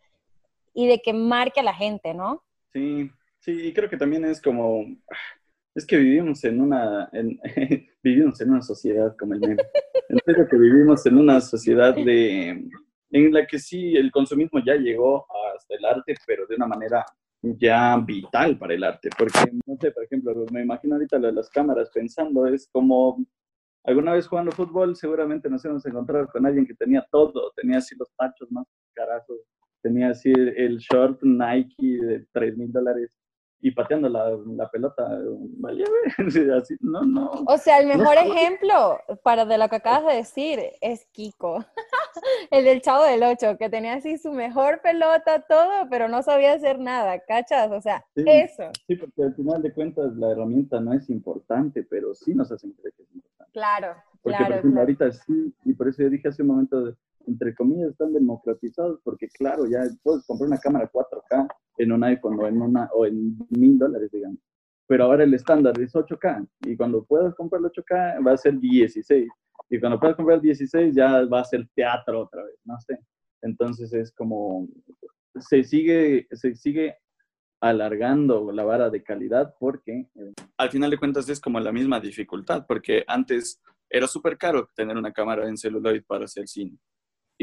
[0.74, 2.43] y de que marque a la gente, ¿no?
[2.71, 4.86] Sí, sí, y creo que también es como,
[5.76, 7.10] es que vivimos en una,
[8.04, 9.62] vivimos en una sociedad como el meme.
[10.10, 12.69] En serio que vivimos en una sociedad de,
[13.12, 17.06] en la que sí, el consumismo ya llegó hasta el arte, pero de una manera
[17.41, 21.89] ya vital para el arte, porque, no sé, por ejemplo, me imagino ahorita las cámaras
[21.91, 23.25] pensando, es como
[23.84, 27.95] alguna vez jugando fútbol, seguramente nos hemos encontrado con alguien que tenía todo, tenía así
[27.97, 29.38] los tachos más carazos,
[29.82, 33.12] tenía así el short Nike de 3 mil dólares
[33.62, 35.08] y pateando la, la pelota,
[35.58, 35.86] valía
[36.58, 37.32] así, no, no.
[37.45, 41.63] O sea, el mejor ejemplo para de lo que acabas de decir es Kiko,
[42.52, 46.54] el del Chavo del Ocho, que tenía así su mejor pelota, todo, pero no sabía
[46.54, 47.71] hacer nada, ¿cachas?
[47.71, 48.63] O sea, eso.
[48.88, 52.71] Sí, porque al final de cuentas la herramienta no es importante, pero sí nos hacen
[52.74, 53.52] creer que es importante.
[53.54, 54.45] Claro, porque, claro.
[54.45, 56.95] Por ejemplo, ahorita sí, y por eso yo dije hace un momento,
[57.27, 62.39] entre comillas, están democratizados, porque claro, ya puedes comprar una cámara 4K en un iPhone
[62.39, 64.39] o en, una, o en mil dólares, digamos.
[64.88, 68.60] Pero ahora el estándar es 8K y cuando puedas comprar el 8K va a ser
[68.60, 69.29] 16.
[69.69, 72.99] Y cuando puedas comprar el 16 ya va a ser teatro otra vez, no sé.
[73.41, 74.67] Entonces es como,
[75.39, 76.97] se sigue, se sigue
[77.62, 81.99] alargando la vara de calidad porque eh, al final de cuentas es como la misma
[81.99, 86.77] dificultad, porque antes era súper caro tener una cámara en celuloid para hacer cine.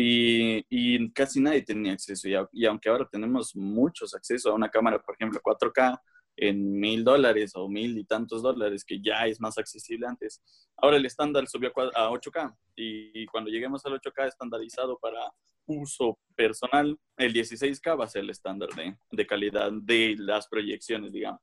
[0.01, 2.29] Y, casi nadie tenía acceso.
[2.53, 6.01] Y, aunque ahora tenemos muchos acceso a una cámara, por ejemplo, 4K
[6.37, 10.41] en mil dólares o mil y tantos dólares, que ya es más accesible antes,
[10.77, 12.55] ahora el estándar subió a 8K.
[12.77, 15.33] Y, cuando lleguemos al 8K estandarizado para
[15.67, 21.13] uso personal, el 16K va a ser el estándar de, de calidad de las proyecciones,
[21.13, 21.41] digamos.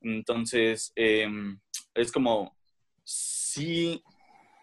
[0.00, 1.28] Entonces, eh,
[1.92, 2.56] es como,
[3.04, 4.02] sí,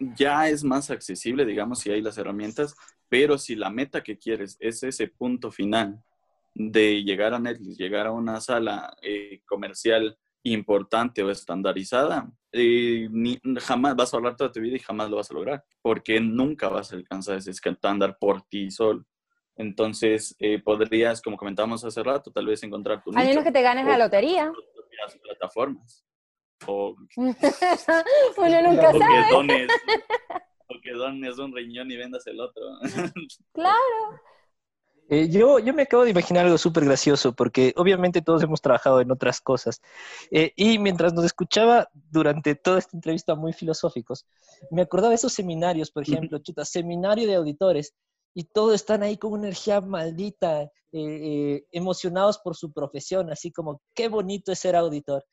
[0.00, 2.74] ya es más accesible, digamos, si hay las herramientas,
[3.08, 6.02] pero si la meta que quieres es ese punto final
[6.54, 13.38] de llegar a Netflix, llegar a una sala eh, comercial importante o estandarizada, eh, ni,
[13.60, 16.68] jamás vas a hablar toda tu vida y jamás lo vas a lograr, porque nunca
[16.68, 19.04] vas a alcanzar ese estándar por ti solo.
[19.56, 23.62] Entonces, eh, podrías, como comentábamos hace rato, tal vez encontrar tu A menos que te
[23.62, 24.52] ganes la lotería.
[25.22, 26.04] plataformas.
[26.66, 29.24] O, Uno nunca o sabe.
[29.28, 29.74] Que dones, o
[30.80, 32.62] que dones un riñón y vendas el otro.
[33.52, 34.20] Claro.
[35.10, 39.00] Eh, yo, yo me acabo de imaginar algo súper gracioso, porque obviamente todos hemos trabajado
[39.00, 39.80] en otras cosas.
[40.30, 44.26] Eh, y mientras nos escuchaba durante toda esta entrevista muy filosóficos,
[44.70, 47.94] me acordaba de esos seminarios, por ejemplo, chuta, seminario de auditores,
[48.34, 53.50] y todos están ahí con una energía maldita, eh, eh, emocionados por su profesión, así
[53.50, 55.24] como, qué bonito es ser auditor.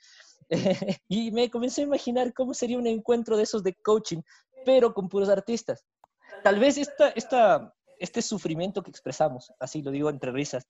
[1.08, 4.22] y me comencé a imaginar cómo sería un encuentro de esos de coaching,
[4.66, 5.86] pero con puros artistas.
[6.44, 10.68] Tal vez esta, esta, este sufrimiento que expresamos, así lo digo entre risas,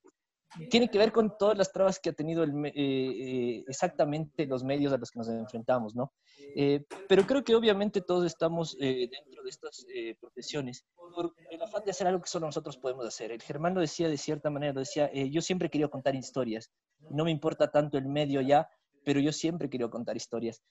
[0.70, 4.64] tiene que ver con todas las trabas que ha tenido el, eh, eh, exactamente los
[4.64, 6.14] medios a los que nos enfrentamos, ¿no?
[6.56, 11.62] Eh, pero creo que obviamente todos estamos eh, dentro de estas eh, profesiones por el
[11.62, 13.32] afán de hacer algo que solo nosotros podemos hacer.
[13.32, 16.72] El Germán lo decía de cierta manera, lo decía, eh, yo siempre querido contar historias,
[17.10, 18.70] no me importa tanto el medio ya,
[19.04, 20.62] pero yo siempre querido contar historias.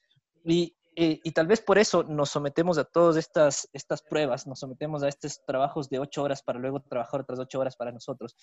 [0.43, 4.59] Y eh, y tal vez por eso nos sometemos a todas estas, estas pruebas, nos
[4.59, 8.35] sometemos a estos trabajos de ocho horas para luego trabajar otras ocho horas para nosotros,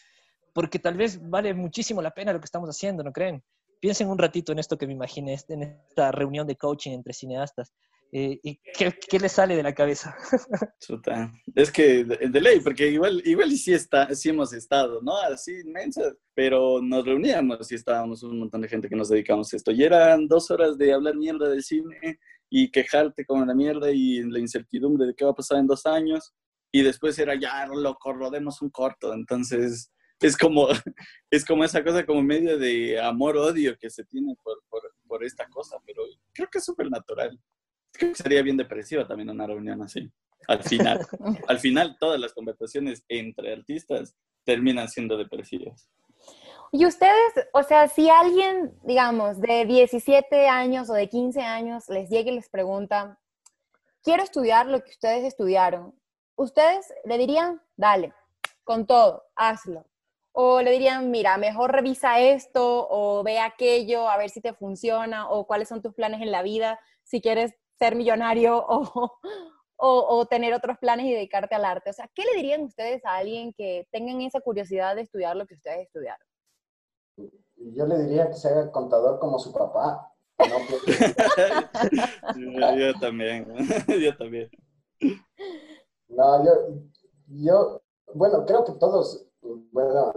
[0.53, 3.43] porque tal vez vale muchísimo la pena lo que estamos haciendo, ¿no creen?
[3.81, 7.73] Piensen un ratito en esto que me imaginé, en esta reunión de coaching entre cineastas.
[8.15, 10.15] Eh, ¿Y qué, qué les sale de la cabeza?
[10.81, 11.33] Chuta.
[11.55, 15.17] Es que de, de, ley, porque igual, igual sí, está, sí hemos estado, ¿no?
[15.17, 19.57] Así inmensas, pero nos reuníamos y estábamos un montón de gente que nos dedicamos a
[19.57, 19.73] esto.
[19.73, 22.21] Y eran dos horas de hablar mierda del cine
[22.55, 25.87] y quejarte con la mierda y la incertidumbre de qué va a pasar en dos
[25.87, 26.35] años.
[26.71, 29.15] Y después era ya, loco, rodemos un corto.
[29.15, 30.69] Entonces, es como,
[31.31, 35.49] es como esa cosa como medio de amor-odio que se tiene por, por, por esta
[35.49, 36.03] cosa, pero
[36.35, 37.41] creo que es súper natural.
[37.91, 40.13] Creo que sería bien depresiva también una reunión así.
[40.47, 41.01] Al final,
[41.49, 45.89] al final todas las conversaciones entre artistas terminan siendo depresivas.
[46.75, 52.09] Y ustedes, o sea, si alguien, digamos, de 17 años o de 15 años les
[52.09, 53.21] llega y les pregunta,
[54.03, 55.95] quiero estudiar lo que ustedes estudiaron,
[56.35, 58.15] ¿ustedes le dirían, dale,
[58.65, 59.85] con todo, hazlo?
[60.33, 65.29] O le dirían, mira, mejor revisa esto o ve aquello, a ver si te funciona
[65.29, 69.19] o cuáles son tus planes en la vida, si quieres ser millonario o,
[69.77, 71.91] o, tener otros planes y dedicarte al arte.
[71.91, 75.47] O sea, ¿qué le dirían ustedes a alguien que tengan esa curiosidad de estudiar lo
[75.47, 76.32] que ustedes estudiaron?
[77.57, 80.13] Yo le diría que se haga contador como su papá,
[82.77, 83.47] yo, también,
[84.03, 84.51] yo también.
[86.09, 86.53] No, yo,
[87.29, 87.83] yo,
[88.15, 90.13] bueno, creo que todos, bueno,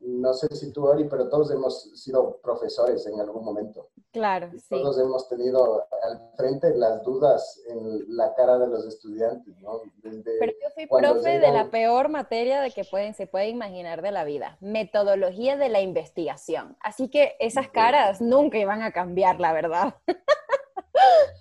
[0.00, 3.88] no sé si tú, Ori, pero todos hemos sido profesores en algún momento.
[4.12, 4.68] Claro, sí.
[4.70, 9.82] Todos hemos tenido al frente las dudas en la cara de los estudiantes, ¿no?
[10.02, 14.10] pero yo fui profe de la peor materia de que pueden, se puede imaginar de
[14.10, 16.76] la vida, metodología de la investigación.
[16.80, 19.94] Así que esas caras nunca iban a cambiar, la verdad.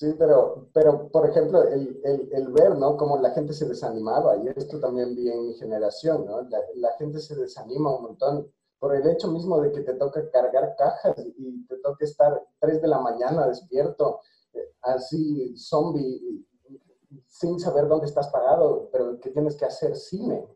[0.00, 2.96] Sí, pero, pero por ejemplo, el, el, el, ver, ¿no?
[2.96, 6.40] Cómo la gente se desanimaba, y esto también vi en mi generación, ¿no?
[6.40, 10.30] La, la, gente se desanima un montón por el hecho mismo de que te toca
[10.30, 14.20] cargar cajas y te toca estar 3 de la mañana despierto,
[14.54, 16.46] eh, así zombie,
[17.28, 20.48] sin saber dónde estás parado, pero que tienes que hacer cine,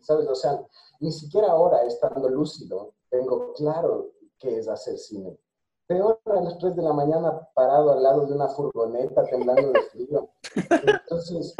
[0.00, 0.26] ¿sabes?
[0.26, 0.60] O sea,
[0.98, 5.38] ni siquiera ahora, estando lúcido, tengo claro qué es hacer cine
[5.86, 9.82] peor a las 3 de la mañana parado al lado de una furgoneta temblando de
[9.82, 10.30] frío.
[10.70, 11.54] Entonces,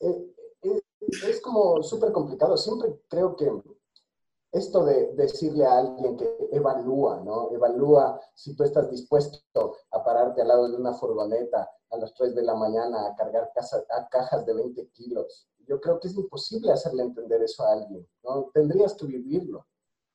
[0.00, 2.56] eh, eh, es como súper complicado.
[2.56, 3.50] Siempre creo que
[4.52, 7.50] esto de decirle a alguien que evalúa, ¿no?
[7.52, 12.34] Evalúa si tú estás dispuesto a pararte al lado de una furgoneta a las 3
[12.34, 13.50] de la mañana a cargar
[13.90, 15.48] a cajas de 20 kilos.
[15.66, 18.50] Yo creo que es imposible hacerle entender eso a alguien, ¿no?
[18.54, 19.66] Tendrías que vivirlo.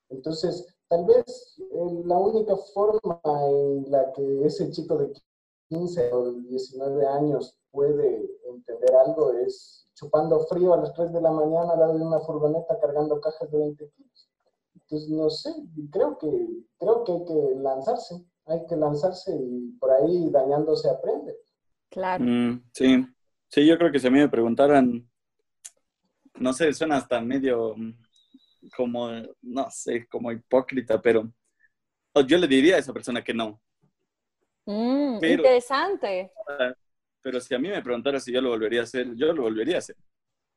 [0.10, 5.14] Entonces, tal vez eh, la única forma en la que ese chico de
[5.70, 11.32] 15 o 19 años puede entender algo es chupando frío a las 3 de la
[11.32, 14.30] mañana al lado de una furgoneta cargando cajas de 20 kilos.
[14.74, 15.54] Entonces, no sé,
[15.92, 16.28] creo que,
[16.78, 21.38] creo que hay que lanzarse, hay que lanzarse y por ahí dañándose aprende.
[21.90, 22.26] Claro.
[22.26, 23.08] Mm, sí,
[23.48, 25.10] sí, yo creo que si a mí me preguntaran,
[26.36, 27.76] no sé, suena hasta medio
[28.76, 29.10] como,
[29.42, 31.32] no sé, como hipócrita, pero
[32.28, 33.62] yo le diría a esa persona que no.
[34.66, 36.32] Mm, interesante.
[37.22, 39.76] Pero si a mí me preguntara si yo lo volvería a hacer, yo lo volvería
[39.76, 39.96] a hacer.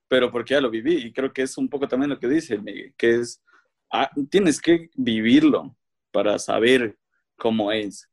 [0.09, 2.59] Pero porque ya lo viví y creo que es un poco también lo que dice
[2.59, 3.43] Miguel, que es,
[3.91, 5.77] ah, tienes que vivirlo
[6.11, 6.97] para saber
[7.37, 8.09] cómo es.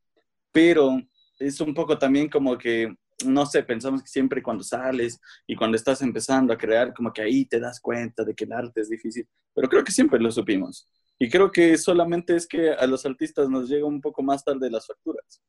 [0.52, 1.02] Pero
[1.40, 2.94] es un poco también como que
[3.26, 7.22] no sé, pensamos que siempre cuando sales y cuando estás empezando a crear, como que
[7.22, 10.32] ahí te das cuenta de que el arte es difícil, pero creo que siempre lo
[10.32, 10.88] supimos.
[11.20, 14.70] Y creo que solamente es que a los artistas nos llega un poco más tarde
[14.70, 15.42] las facturas,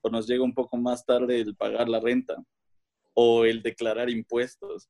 [0.00, 2.42] o nos llega un poco más tarde el pagar la renta,
[3.14, 4.88] o el declarar impuestos.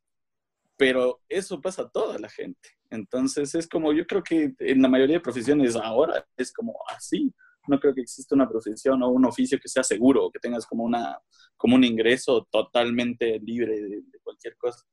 [0.77, 2.71] Pero eso pasa a toda la gente.
[2.91, 7.33] Entonces es como, yo creo que en la mayoría de profesiones ahora es como así
[7.69, 10.85] no creo que exista una profesión o un oficio que sea seguro, que tengas como,
[10.85, 11.19] una,
[11.57, 14.85] como un ingreso totalmente libre de, cualquier cosa.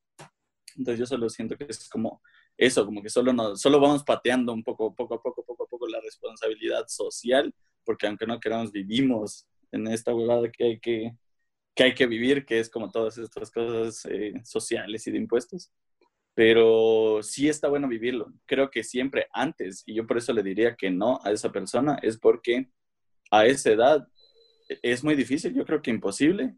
[0.76, 2.22] Entonces yo solo siento que es como
[2.56, 5.66] eso, como que solo, nos, solo vamos pateando un poco, poco a poco, poco a
[5.66, 7.54] poco la responsabilidad social,
[7.84, 11.16] porque aunque no queramos, vivimos en esta huevada que hay que,
[11.74, 15.70] que, hay que vivir, que es como todas estas cosas eh, sociales y de impuestos
[16.40, 18.32] pero sí está bueno vivirlo.
[18.46, 21.98] Creo que siempre antes, y yo por eso le diría que no a esa persona,
[22.00, 22.70] es porque
[23.30, 24.08] a esa edad
[24.80, 26.56] es muy difícil, yo creo que imposible,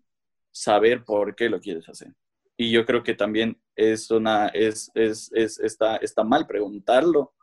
[0.52, 2.14] saber por qué lo quieres hacer.
[2.56, 7.34] Y yo creo que también es una, es, es, es está, está mal preguntarlo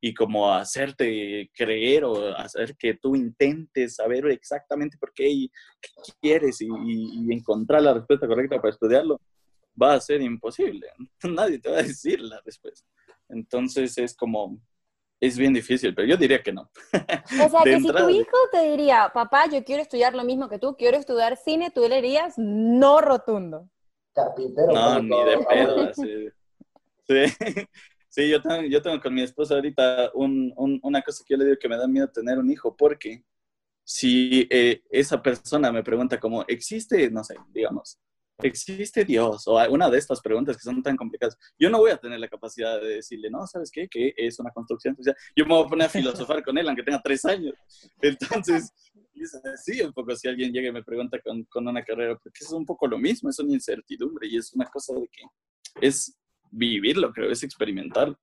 [0.00, 6.12] y como hacerte creer o hacer que tú intentes saber exactamente por qué y qué
[6.20, 9.20] quieres y, y encontrar la respuesta correcta para estudiarlo
[9.80, 10.88] va a ser imposible.
[11.22, 12.86] Nadie te va a decir la respuesta.
[13.28, 14.58] Entonces es como,
[15.20, 16.62] es bien difícil, pero yo diría que no.
[16.62, 20.58] O sea, que si tu hijo te diría, papá, yo quiero estudiar lo mismo que
[20.58, 23.68] tú, quiero estudiar cine, tú le dirías no rotundo.
[24.14, 24.72] Carpintero.
[24.72, 25.94] No, ni de pedo.
[25.94, 26.28] Sí.
[28.08, 31.38] sí, yo, tengo, yo tengo con mi esposa ahorita un, un, una cosa que yo
[31.38, 33.24] le digo que me da miedo tener un hijo, porque
[33.84, 37.98] si eh, esa persona me pregunta como, ¿existe, no sé, digamos,
[38.42, 39.46] ¿existe Dios?
[39.46, 41.36] O una de estas preguntas que son tan complicadas.
[41.58, 43.88] Yo no voy a tener la capacidad de decirle, no, ¿sabes qué?
[43.88, 45.16] Que es una construcción social.
[45.34, 47.54] Yo me voy a poner a filosofar con él, aunque tenga tres años.
[48.00, 48.72] Entonces,
[49.64, 52.52] sí, un poco si alguien llega y me pregunta con, con, una carrera, porque es
[52.52, 55.22] un poco lo mismo, es una incertidumbre y es una cosa de que
[55.80, 56.16] es
[56.50, 58.16] vivirlo, creo, es experimentar.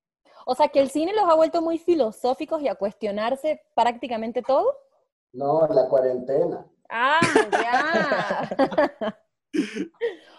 [0.46, 4.78] O sea, que el cine los ha vuelto muy filosóficos y a cuestionarse prácticamente todo.
[5.34, 6.66] No, la cuarentena.
[6.90, 7.20] Ah,
[7.52, 9.18] ya.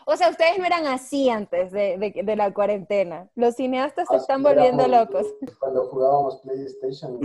[0.07, 3.29] O sea, ustedes no eran así antes de, de, la cuarentena.
[3.35, 5.27] Los cineastas se están volviendo locos.
[5.59, 7.19] Cuando jugábamos PlayStation,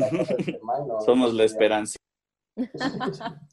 [1.05, 1.97] somos la esperanza.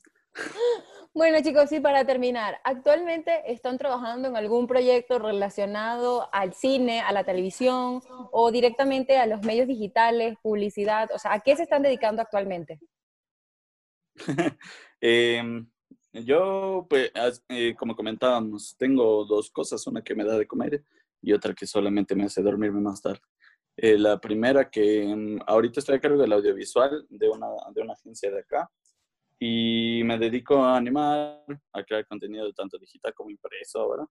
[1.15, 7.11] Bueno, chicos, y para terminar, ¿actualmente están trabajando en algún proyecto relacionado al cine, a
[7.11, 11.11] la televisión o directamente a los medios digitales, publicidad?
[11.13, 12.79] O sea, ¿a qué se están dedicando actualmente?
[15.01, 15.69] Em,
[16.25, 17.11] yo, pues,
[17.49, 20.85] eh, como comentábamos, tengo dos cosas, una que me da de comer
[21.23, 23.21] y otra que solamente me hace dormirme más tarde.
[23.77, 27.93] Eh, la primera que em, ahorita estoy a cargo del audiovisual de una, de una
[27.93, 28.69] agencia de acá
[29.39, 34.07] y me dedico a animar, a crear contenido tanto digital como impreso ahora,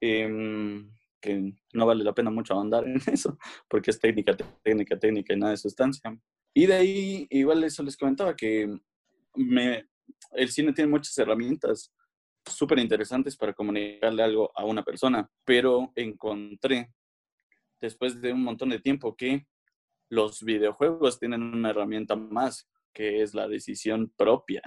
[0.00, 0.90] em,
[1.20, 3.36] que no vale la pena mucho ahondar en eso,
[3.68, 6.18] porque es técnica, técnica, técnica y nada de sustancia.
[6.54, 8.74] Y de ahí, igual eso les comentaba, que
[9.34, 9.89] me,
[10.32, 11.92] el cine tiene muchas herramientas
[12.46, 16.92] súper interesantes para comunicarle algo a una persona, pero encontré
[17.80, 19.46] después de un montón de tiempo que
[20.10, 24.62] los videojuegos tienen una herramienta más, que es la decisión propia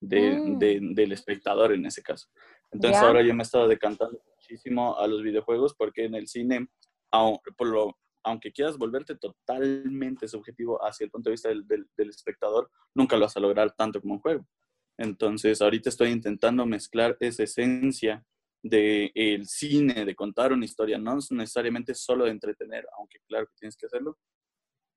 [0.00, 0.58] mm.
[0.58, 2.28] del espectador en ese caso.
[2.70, 6.68] Entonces ahora yo me he estado decantando muchísimo a los videojuegos porque en el cine,
[7.56, 12.70] por lo, aunque quieras volverte totalmente subjetivo hacia el punto de vista del, del, espectador,
[12.94, 14.46] nunca lo vas a lograr tanto como un juego.
[15.02, 18.24] Entonces, ahorita estoy intentando mezclar esa esencia
[18.62, 23.54] del el cine, de contar una historia, no necesariamente solo de entretener, aunque claro que
[23.58, 24.16] tienes que hacerlo,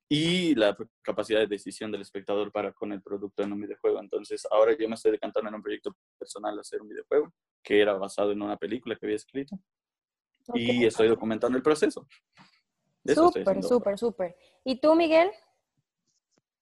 [0.08, 4.00] y la capacidad de decisión del espectador para con el producto en un videojuego.
[4.00, 7.34] Entonces, ahora yo me estoy decantando en un proyecto personal a hacer un videojuego
[7.64, 9.58] que era basado en una película que había escrito
[10.54, 12.08] y estoy documentando el proceso.
[13.04, 14.36] Súper, súper, súper.
[14.64, 15.32] ¿Y tú, Miguel?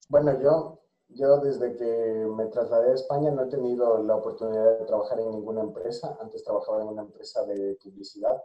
[0.08, 4.84] Bueno, yo, yo desde que me trasladé a España no he tenido la oportunidad de
[4.86, 6.16] trabajar en ninguna empresa.
[6.20, 8.42] Antes trabajaba en una empresa de publicidad.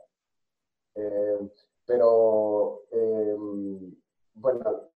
[0.95, 1.49] Eh,
[1.85, 3.95] pero, em,
[4.33, 4.91] bueno,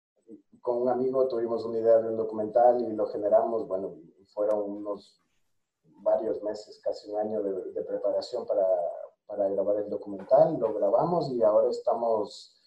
[0.60, 3.66] con un amigo tuvimos una idea de un documental y lo generamos.
[3.68, 3.94] Bueno,
[4.34, 5.20] fueron unos
[6.02, 8.66] varios meses, casi un año de, de preparación para,
[9.26, 10.58] para grabar el documental.
[10.58, 12.59] Lo grabamos y ahora estamos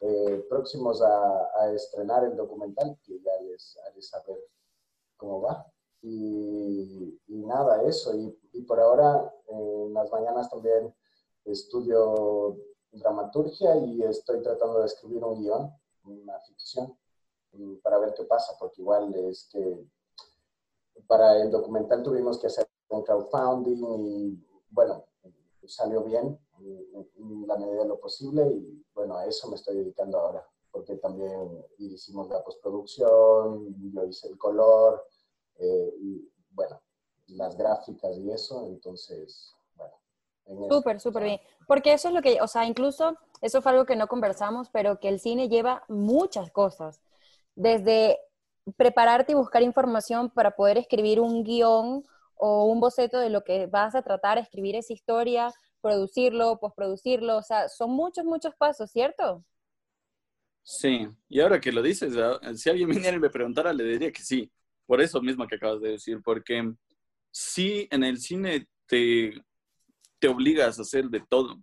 [0.00, 4.38] eh, próximos a, estrenar el documental, que ya les haré saber
[5.16, 5.66] cómo va.
[6.02, 8.14] Y, nada, eso.
[8.52, 10.94] Y, por ahora, en las mañanas también
[11.44, 12.56] estudio
[12.92, 15.72] dramaturgia y estoy tratando de escribir un guion,
[16.04, 16.96] una ficción,
[17.82, 19.86] para ver qué pasa, porque igual es que
[21.06, 25.04] para el documental tuvimos que hacer un crowdfunding y bueno,
[25.66, 30.18] salió bien en la medida de lo posible y bueno, a eso me estoy dedicando
[30.18, 35.06] ahora, porque también hicimos la postproducción, yo hice el color,
[35.58, 35.92] eh,
[36.50, 36.80] bueno,
[37.28, 40.68] las gráficas y eso, entonces, bueno.
[40.70, 41.40] Súper, súper bien.
[41.66, 45.00] Porque eso es lo que, o sea, incluso eso fue algo que no conversamos, pero
[45.00, 47.00] que el cine lleva muchas cosas.
[47.54, 48.20] Desde
[48.76, 52.04] prepararte y buscar información para poder escribir un guion
[52.36, 57.42] o un boceto de lo que vas a tratar, escribir esa historia, producirlo, postproducirlo, o
[57.42, 59.44] sea, son muchos, muchos pasos, ¿cierto?
[60.62, 62.14] Sí, y ahora que lo dices,
[62.56, 64.50] si alguien viniera y me preguntara, le diría que sí,
[64.84, 66.72] por eso mismo que acabas de decir, porque
[67.30, 69.34] sí, en el cine te,
[70.18, 71.62] te obligas a hacer de todo.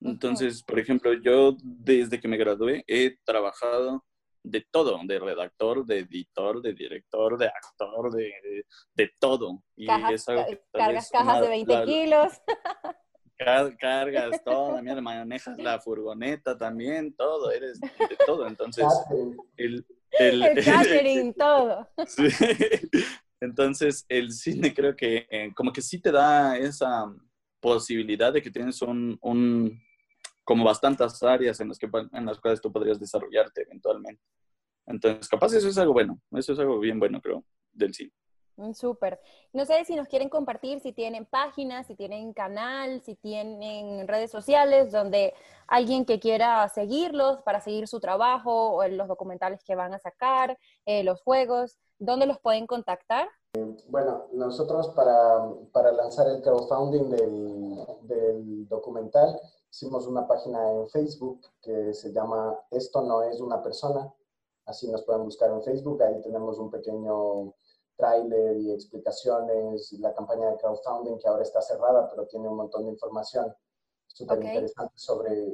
[0.00, 4.04] Entonces, por ejemplo, yo desde que me gradué he trabajado
[4.42, 9.62] de todo, de redactor, de editor, de director, de actor, de, de, todo.
[9.74, 12.32] Y es algo que cargas cajas de 20 kilos.
[13.36, 18.46] cargas todo, también manejas la furgoneta también, todo, eres de todo.
[18.46, 18.86] Entonces,
[19.56, 19.84] el,
[20.18, 21.88] el, el catering, todo.
[23.40, 27.04] Entonces, el cine creo que eh, como que sí te da esa
[27.60, 29.80] posibilidad de que tienes un, un
[30.44, 34.22] como bastantes áreas en las, que, en las cuales tú podrías desarrollarte eventualmente.
[34.86, 38.12] Entonces, capaz eso es algo bueno, eso es algo bien bueno, creo, del cine.
[38.56, 39.20] Mm, súper.
[39.52, 44.30] No sé si nos quieren compartir, si tienen páginas, si tienen canal, si tienen redes
[44.30, 45.34] sociales donde
[45.66, 50.58] alguien que quiera seguirlos para seguir su trabajo o los documentales que van a sacar,
[50.86, 53.28] eh, los juegos, ¿dónde los pueden contactar?
[53.88, 59.40] Bueno, nosotros para, para lanzar el crowdfunding del, del documental
[59.74, 64.14] hicimos una página en Facebook que se llama Esto no es una persona.
[64.66, 66.00] Así nos pueden buscar en Facebook.
[66.00, 67.54] Ahí tenemos un pequeño
[67.96, 72.84] tráiler y explicaciones, la campaña de crowdfunding que ahora está cerrada, pero tiene un montón
[72.84, 73.54] de información
[74.06, 75.52] súper interesante sobre,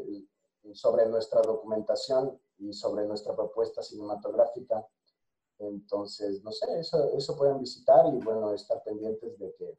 [0.72, 4.86] sobre nuestra documentación y sobre nuestra propuesta cinematográfica.
[5.58, 9.74] Entonces, no sé, eso, eso pueden visitar y bueno, estar pendientes de que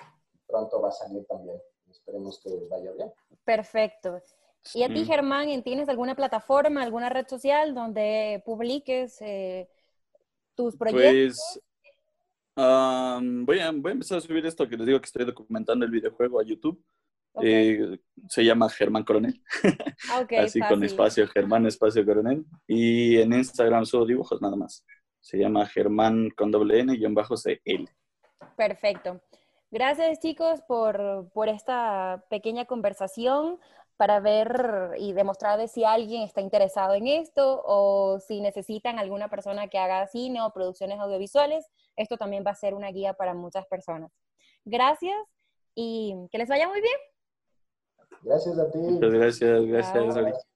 [0.48, 1.60] pronto va a salir también.
[1.90, 3.12] Esperemos que vaya bien.
[3.44, 4.20] Perfecto.
[4.76, 9.68] ¿Y a ti, Germán, tienes alguna plataforma, alguna red social donde publiques eh,
[10.56, 11.42] tus proyectos?
[11.54, 11.64] Pues
[12.56, 15.92] voy, a, voy a empezar a subir esto que les digo que estoy documentando el
[15.92, 16.84] videojuego a YouTube.
[17.42, 17.98] Eh,
[18.28, 19.42] se llama Germán Coronel.
[20.10, 22.46] Ah, Así con espacio, Germán espacio Coronel.
[22.68, 24.86] Y en Instagram subo dibujos nada más.
[25.22, 27.86] Se llama Germán con doble N y en bajo CL.
[28.58, 29.22] Perfecto.
[29.70, 33.60] Gracias chicos por, por esta pequeña conversación
[34.02, 39.68] para ver y demostrar si alguien está interesado en esto o si necesitan alguna persona
[39.68, 41.68] que haga cine o producciones audiovisuales.
[41.96, 44.12] Esto también va a ser una guía para muchas personas.
[44.66, 45.16] Gracias
[45.76, 46.98] y que les vaya muy bien.
[48.24, 48.80] Gracias a ti.
[48.80, 50.48] Muchas gracias, gracias.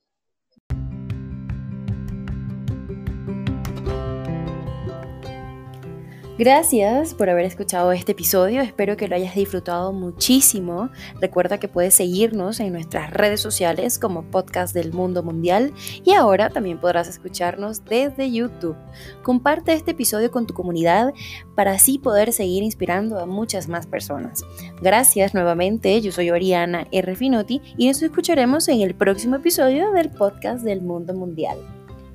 [6.37, 10.89] Gracias por haber escuchado este episodio, espero que lo hayas disfrutado muchísimo.
[11.21, 15.71] Recuerda que puedes seguirnos en nuestras redes sociales como Podcast del Mundo Mundial
[16.03, 18.75] y ahora también podrás escucharnos desde YouTube.
[19.23, 21.13] Comparte este episodio con tu comunidad
[21.55, 24.43] para así poder seguir inspirando a muchas más personas.
[24.81, 27.15] Gracias nuevamente, yo soy Oriana R.
[27.15, 31.57] Finotti y nos escucharemos en el próximo episodio del Podcast del Mundo Mundial.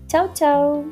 [0.08, 0.84] Chao, chao.